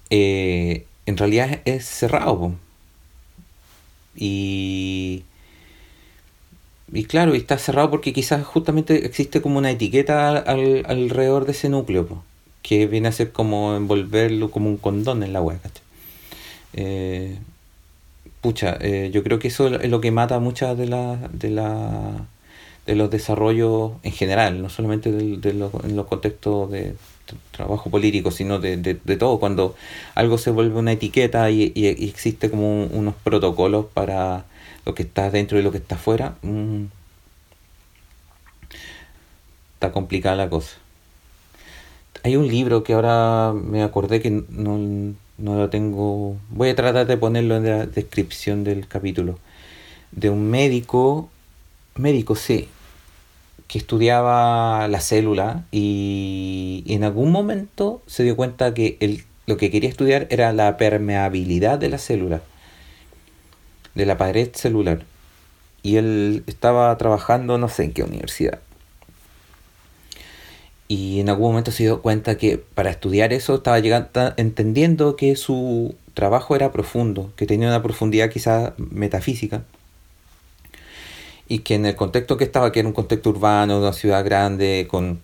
eh, 0.09 0.85
en 1.05 1.17
realidad 1.17 1.61
es 1.65 1.85
cerrado. 1.85 2.53
Y, 4.15 5.23
y 6.91 7.05
claro, 7.05 7.33
está 7.33 7.57
cerrado 7.57 7.91
porque 7.91 8.13
quizás 8.13 8.45
justamente 8.45 9.05
existe 9.05 9.41
como 9.41 9.57
una 9.59 9.71
etiqueta 9.71 10.37
alrededor 10.37 11.45
de 11.45 11.51
ese 11.51 11.69
núcleo, 11.69 12.23
que 12.61 12.87
viene 12.87 13.09
a 13.09 13.11
ser 13.11 13.31
como 13.31 13.75
envolverlo 13.75 14.51
como 14.51 14.69
un 14.69 14.77
condón 14.77 15.23
en 15.23 15.33
la 15.33 15.41
web. 15.41 15.59
Pucha, 18.45 18.77
eh, 18.79 19.09
yo 19.11 19.23
creo 19.23 19.39
que 19.39 19.47
eso 19.47 19.65
es 19.69 19.89
lo 19.89 20.01
que 20.01 20.11
mata 20.11 20.37
muchas 20.37 20.77
de 20.77 20.85
la, 20.85 21.17
de 21.33 21.49
la 21.49 22.27
de 22.85 22.93
los 22.93 23.09
desarrollos 23.09 23.93
en 24.03 24.11
general, 24.11 24.61
no 24.61 24.69
solamente 24.69 25.11
de, 25.11 25.49
en 25.49 25.95
los 25.95 26.05
contextos 26.05 26.69
de 26.69 26.95
trabajo 27.49 27.89
político, 27.89 28.29
sino 28.29 28.59
de, 28.59 28.75
todo, 29.17 29.39
cuando 29.39 29.75
algo 30.13 30.37
se 30.37 30.51
vuelve 30.51 30.77
una 30.77 30.91
etiqueta 30.91 31.49
y, 31.49 31.73
existe 31.75 32.51
como 32.51 32.83
unos 32.85 33.15
protocolos 33.15 33.87
para 33.91 34.45
lo 34.85 34.93
que 34.93 35.01
está 35.01 35.31
dentro 35.31 35.57
y 35.57 35.63
lo 35.63 35.71
que 35.71 35.79
está 35.79 35.95
afuera, 35.95 36.35
mm, 36.43 36.83
está 39.73 39.91
complicada 39.91 40.35
la 40.35 40.49
cosa. 40.51 40.77
Hay 42.21 42.35
un 42.35 42.47
libro 42.47 42.83
que 42.83 42.93
ahora 42.93 43.53
me 43.53 43.81
acordé 43.81 44.21
que 44.21 44.29
no, 44.29 45.15
no 45.37 45.55
lo 45.55 45.69
tengo. 45.69 46.37
Voy 46.49 46.69
a 46.69 46.75
tratar 46.75 47.07
de 47.07 47.17
ponerlo 47.17 47.57
en 47.57 47.65
la 47.65 47.85
descripción 47.85 48.63
del 48.63 48.87
capítulo. 48.87 49.39
De 50.11 50.29
un 50.29 50.49
médico, 50.49 51.29
médico, 51.95 52.35
sí, 52.35 52.69
que 53.67 53.77
estudiaba 53.77 54.87
la 54.87 55.01
célula 55.01 55.65
y 55.71 56.83
en 56.87 57.03
algún 57.03 57.31
momento 57.31 58.01
se 58.07 58.23
dio 58.23 58.35
cuenta 58.35 58.73
que 58.73 58.97
él, 58.99 59.23
lo 59.47 59.57
que 59.57 59.71
quería 59.71 59.89
estudiar 59.89 60.27
era 60.29 60.53
la 60.53 60.77
permeabilidad 60.77 61.79
de 61.79 61.89
la 61.89 61.97
célula, 61.97 62.41
de 63.95 64.05
la 64.05 64.17
pared 64.17 64.49
celular. 64.53 65.03
Y 65.83 65.97
él 65.97 66.43
estaba 66.47 66.95
trabajando, 66.97 67.57
no 67.57 67.69
sé 67.69 67.83
en 67.85 67.93
qué 67.93 68.03
universidad, 68.03 68.59
y 70.87 71.19
en 71.19 71.29
algún 71.29 71.49
momento 71.49 71.71
se 71.71 71.83
dio 71.83 72.01
cuenta 72.01 72.37
que 72.37 72.57
para 72.57 72.91
estudiar 72.91 73.33
eso 73.33 73.55
estaba 73.55 73.79
llegando, 73.79 74.33
entendiendo 74.37 75.15
que 75.15 75.35
su 75.35 75.95
trabajo 76.13 76.55
era 76.55 76.71
profundo, 76.71 77.31
que 77.35 77.47
tenía 77.47 77.67
una 77.67 77.81
profundidad 77.83 78.29
quizás 78.29 78.73
metafísica 78.77 79.63
y 81.47 81.59
que 81.59 81.75
en 81.75 81.85
el 81.85 81.95
contexto 81.95 82.37
que 82.37 82.43
estaba, 82.43 82.71
que 82.71 82.79
era 82.79 82.87
un 82.87 82.93
contexto 82.93 83.29
urbano, 83.29 83.79
una 83.79 83.93
ciudad 83.93 84.23
grande, 84.25 84.87
con 84.89 85.21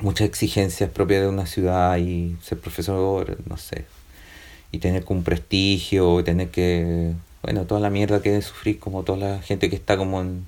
muchas 0.00 0.28
exigencias 0.28 0.90
propias 0.90 1.22
de 1.22 1.28
una 1.28 1.46
ciudad 1.46 1.96
y 1.98 2.36
ser 2.42 2.58
profesor, 2.58 3.38
no 3.46 3.56
sé, 3.56 3.86
y 4.72 4.78
tener 4.78 5.04
un 5.08 5.22
prestigio, 5.22 6.20
y 6.20 6.24
tener 6.24 6.50
que, 6.50 7.12
bueno, 7.42 7.64
toda 7.64 7.80
la 7.80 7.90
mierda 7.90 8.20
que 8.20 8.40
sufrir 8.42 8.78
como 8.78 9.02
toda 9.02 9.18
la 9.18 9.42
gente 9.42 9.70
que 9.70 9.76
está 9.76 9.96
como 9.96 10.20
en, 10.20 10.46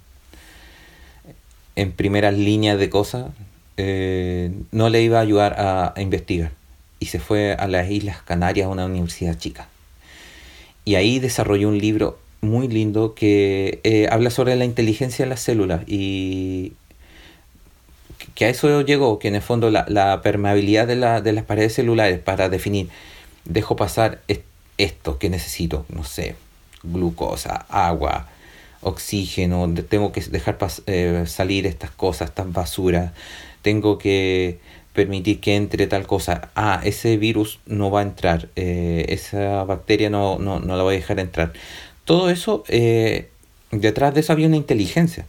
en 1.76 1.92
primeras 1.92 2.34
líneas 2.34 2.78
de 2.78 2.90
cosas, 2.90 3.26
eh, 3.80 4.50
no 4.72 4.88
le 4.88 5.02
iba 5.02 5.18
a 5.18 5.22
ayudar 5.22 5.54
a, 5.56 5.94
investigar 6.00 6.50
y 6.98 7.06
se 7.06 7.20
fue 7.20 7.54
a 7.54 7.68
las 7.68 7.88
Islas 7.88 8.20
Canarias 8.22 8.66
a 8.66 8.70
una 8.70 8.86
universidad 8.86 9.38
chica. 9.38 9.68
Y 10.84 10.96
ahí 10.96 11.20
desarrolló 11.20 11.68
un 11.68 11.78
libro 11.78 12.18
muy 12.40 12.66
lindo 12.66 13.14
que 13.14 13.80
eh, 13.84 14.08
habla 14.10 14.30
sobre 14.30 14.56
la 14.56 14.64
inteligencia 14.64 15.24
de 15.24 15.28
las 15.28 15.40
células 15.40 15.82
y 15.86 16.72
que 18.34 18.46
a 18.46 18.48
eso 18.48 18.80
llegó, 18.82 19.20
que 19.20 19.28
en 19.28 19.36
el 19.36 19.42
fondo 19.42 19.70
la, 19.70 20.20
permeabilidad 20.22 20.88
de, 20.88 20.96
las 21.32 21.44
paredes 21.44 21.74
celulares 21.74 22.18
para 22.18 22.48
definir, 22.48 22.88
dejo 23.44 23.76
pasar 23.76 24.20
esto 24.76 25.18
que 25.18 25.30
necesito, 25.30 25.86
no 25.88 26.02
sé, 26.02 26.34
glucosa, 26.82 27.66
agua, 27.68 28.26
oxígeno, 28.80 29.72
tengo 29.88 30.10
que 30.10 30.20
dejar 30.22 30.58
eh, 30.86 31.24
salir 31.26 31.66
estas 31.66 31.90
cosas, 31.90 32.30
estas 32.30 32.52
basuras, 32.52 33.12
tengo 33.62 33.98
que 33.98 34.58
permitir 34.98 35.40
que 35.40 35.54
entre 35.54 35.86
tal 35.86 36.06
cosa. 36.06 36.50
Ah, 36.56 36.80
ese 36.84 37.16
virus 37.16 37.60
no 37.66 37.90
va 37.90 38.00
a 38.00 38.02
entrar, 38.02 38.48
eh, 38.56 39.06
esa 39.10 39.62
bacteria 39.64 40.10
no, 40.10 40.38
no, 40.38 40.58
no, 40.58 40.76
la 40.76 40.82
voy 40.82 40.96
a 40.96 40.98
dejar 40.98 41.20
entrar. 41.20 41.52
Todo 42.04 42.30
eso, 42.30 42.64
eh, 42.68 43.28
detrás 43.70 44.14
de 44.14 44.20
eso 44.20 44.32
había 44.32 44.48
una 44.48 44.56
inteligencia. 44.56 45.26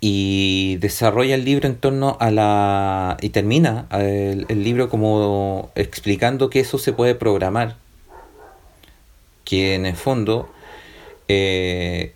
Y 0.00 0.76
desarrolla 0.76 1.34
el 1.34 1.44
libro 1.44 1.66
en 1.66 1.74
torno 1.74 2.16
a 2.20 2.30
la... 2.30 3.16
y 3.20 3.30
termina 3.30 3.88
el, 3.90 4.46
libro 4.62 4.88
como 4.88 5.72
explicando 5.74 6.50
que 6.50 6.60
eso 6.60 6.78
se 6.78 6.92
puede 6.92 7.16
programar. 7.16 7.76
Que 9.44 9.74
en 9.74 9.86
el 9.86 9.96
fondo 9.96 10.48
eh, 11.26 12.14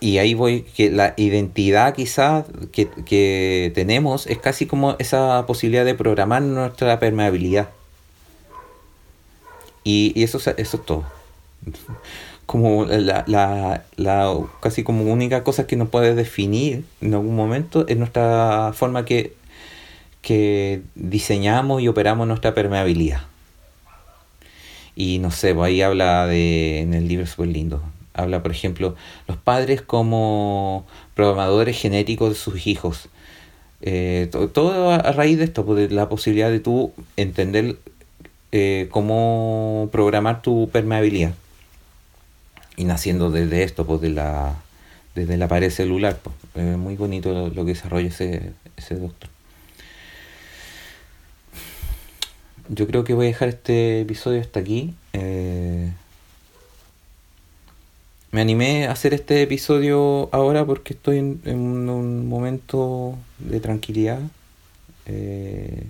y 0.00 0.18
ahí 0.18 0.34
voy, 0.34 0.62
que 0.62 0.90
la 0.90 1.14
identidad 1.16 1.94
quizás 1.94 2.44
que, 2.72 3.72
tenemos 3.74 4.26
es 4.26 4.38
casi 4.38 4.66
como 4.66 4.96
esa 4.98 5.44
posibilidad 5.46 5.84
de 5.84 5.94
programar 5.94 6.42
nuestra 6.42 6.98
permeabilidad. 6.98 7.70
Y, 9.84 10.22
eso, 10.22 10.38
eso 10.38 10.52
es 10.56 10.84
todo. 10.84 11.04
Como 12.46 12.86
la, 12.86 13.24
la, 13.26 13.84
la, 13.96 14.34
casi 14.62 14.82
como 14.82 15.04
única 15.04 15.44
cosa 15.44 15.66
que 15.66 15.76
nos 15.76 15.90
puede 15.90 16.14
definir 16.14 16.82
en 17.02 17.12
algún 17.12 17.36
momento 17.36 17.86
es 17.88 17.98
nuestra 17.98 18.72
forma 18.72 19.04
que, 19.04 19.34
que 20.22 20.80
diseñamos 20.94 21.82
y 21.82 21.88
operamos 21.88 22.26
nuestra 22.26 22.54
permeabilidad. 22.54 23.20
Y 24.96 25.18
no 25.18 25.30
sé, 25.30 25.54
pues 25.54 25.68
ahí 25.68 25.82
habla 25.82 26.26
de, 26.26 26.80
en 26.80 26.94
el 26.94 27.06
libro 27.06 27.26
súper 27.26 27.48
lindo, 27.48 27.82
Habla, 28.18 28.42
por 28.42 28.50
ejemplo, 28.50 28.96
los 29.28 29.36
padres 29.36 29.80
como 29.80 30.84
programadores 31.14 31.80
genéticos 31.80 32.30
de 32.30 32.34
sus 32.34 32.66
hijos. 32.66 33.08
Eh, 33.80 34.28
todo, 34.52 34.90
a 34.90 35.12
raíz 35.12 35.38
de 35.38 35.44
esto, 35.44 35.64
pues, 35.64 35.92
la 35.92 36.08
posibilidad 36.08 36.50
de 36.50 36.58
tú 36.58 36.92
entender 37.16 37.76
eh, 38.50 38.88
cómo 38.90 39.88
programar 39.92 40.42
tu 40.42 40.68
permeabilidad. 40.72 41.32
Y 42.76 42.84
naciendo 42.84 43.30
desde 43.30 43.62
esto, 43.62 43.86
pues 43.86 44.00
de 44.00 44.10
la, 44.10 44.56
desde 45.14 45.36
la 45.36 45.46
pared 45.46 45.70
celular. 45.70 46.18
Pues. 46.20 46.76
muy 46.76 46.96
bonito 46.96 47.32
lo, 47.32 47.64
que 47.64 47.72
desarrolla 47.72 48.08
ese, 48.08 48.52
ese 48.76 48.96
doctor. 48.96 49.30
Yo 52.68 52.86
creo 52.88 53.04
que 53.04 53.14
voy 53.14 53.26
a 53.26 53.28
dejar 53.28 53.48
este 53.48 54.00
episodio 54.00 54.40
hasta 54.40 54.58
aquí. 54.58 54.94
Eh, 55.12 55.90
me 58.30 58.40
animé 58.40 58.86
a 58.86 58.92
hacer 58.92 59.14
este 59.14 59.42
episodio 59.42 60.28
ahora 60.32 60.64
porque 60.64 60.94
estoy 60.94 61.18
en, 61.18 61.40
un 61.88 62.28
momento 62.28 63.18
de 63.38 63.60
tranquilidad 63.60 64.20
eh, 65.06 65.84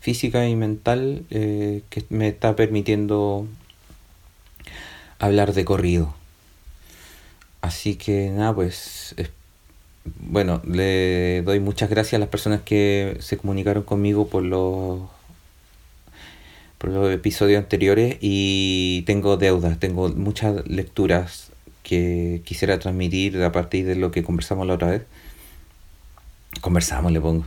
física 0.00 0.48
y 0.48 0.56
mental 0.56 1.24
eh, 1.30 1.82
que 1.90 2.04
me 2.08 2.28
está 2.28 2.56
permitiendo 2.56 3.46
hablar 5.18 5.52
de 5.52 5.64
corrido. 5.64 6.14
Así 7.60 7.96
que 7.96 8.30
nada, 8.30 8.54
pues 8.54 9.14
bueno, 10.04 10.60
le 10.66 11.42
doy 11.42 11.60
muchas 11.60 11.88
gracias 11.88 12.14
a 12.14 12.18
las 12.18 12.28
personas 12.28 12.60
que 12.62 13.16
se 13.20 13.38
comunicaron 13.38 13.82
conmigo 13.82 14.28
por 14.28 14.42
los 14.42 15.00
los 16.88 17.12
episodios 17.12 17.62
anteriores 17.62 18.16
y 18.20 19.02
tengo 19.06 19.36
deudas, 19.36 19.78
tengo 19.78 20.08
muchas 20.10 20.66
lecturas 20.66 21.50
que 21.82 22.42
quisiera 22.44 22.78
transmitir 22.78 23.42
a 23.42 23.52
partir 23.52 23.86
de 23.86 23.94
lo 23.94 24.10
que 24.10 24.22
conversamos 24.22 24.66
la 24.66 24.74
otra 24.74 24.90
vez. 24.90 25.02
Conversamos, 26.60 27.12
le 27.12 27.20
pongo. 27.20 27.46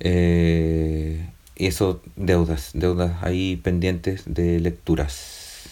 Eh, 0.00 1.26
y 1.56 1.66
eso, 1.66 2.02
deudas, 2.16 2.70
deudas 2.74 3.22
ahí 3.22 3.56
pendientes 3.56 4.22
de 4.26 4.58
lecturas 4.60 5.64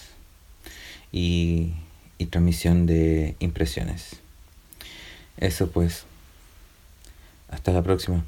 y, 1.10 1.72
y 2.18 2.26
transmisión 2.26 2.86
de 2.86 3.34
impresiones. 3.40 4.20
Eso 5.38 5.70
pues. 5.70 6.04
Hasta 7.50 7.72
la 7.72 7.82
próxima. 7.82 8.24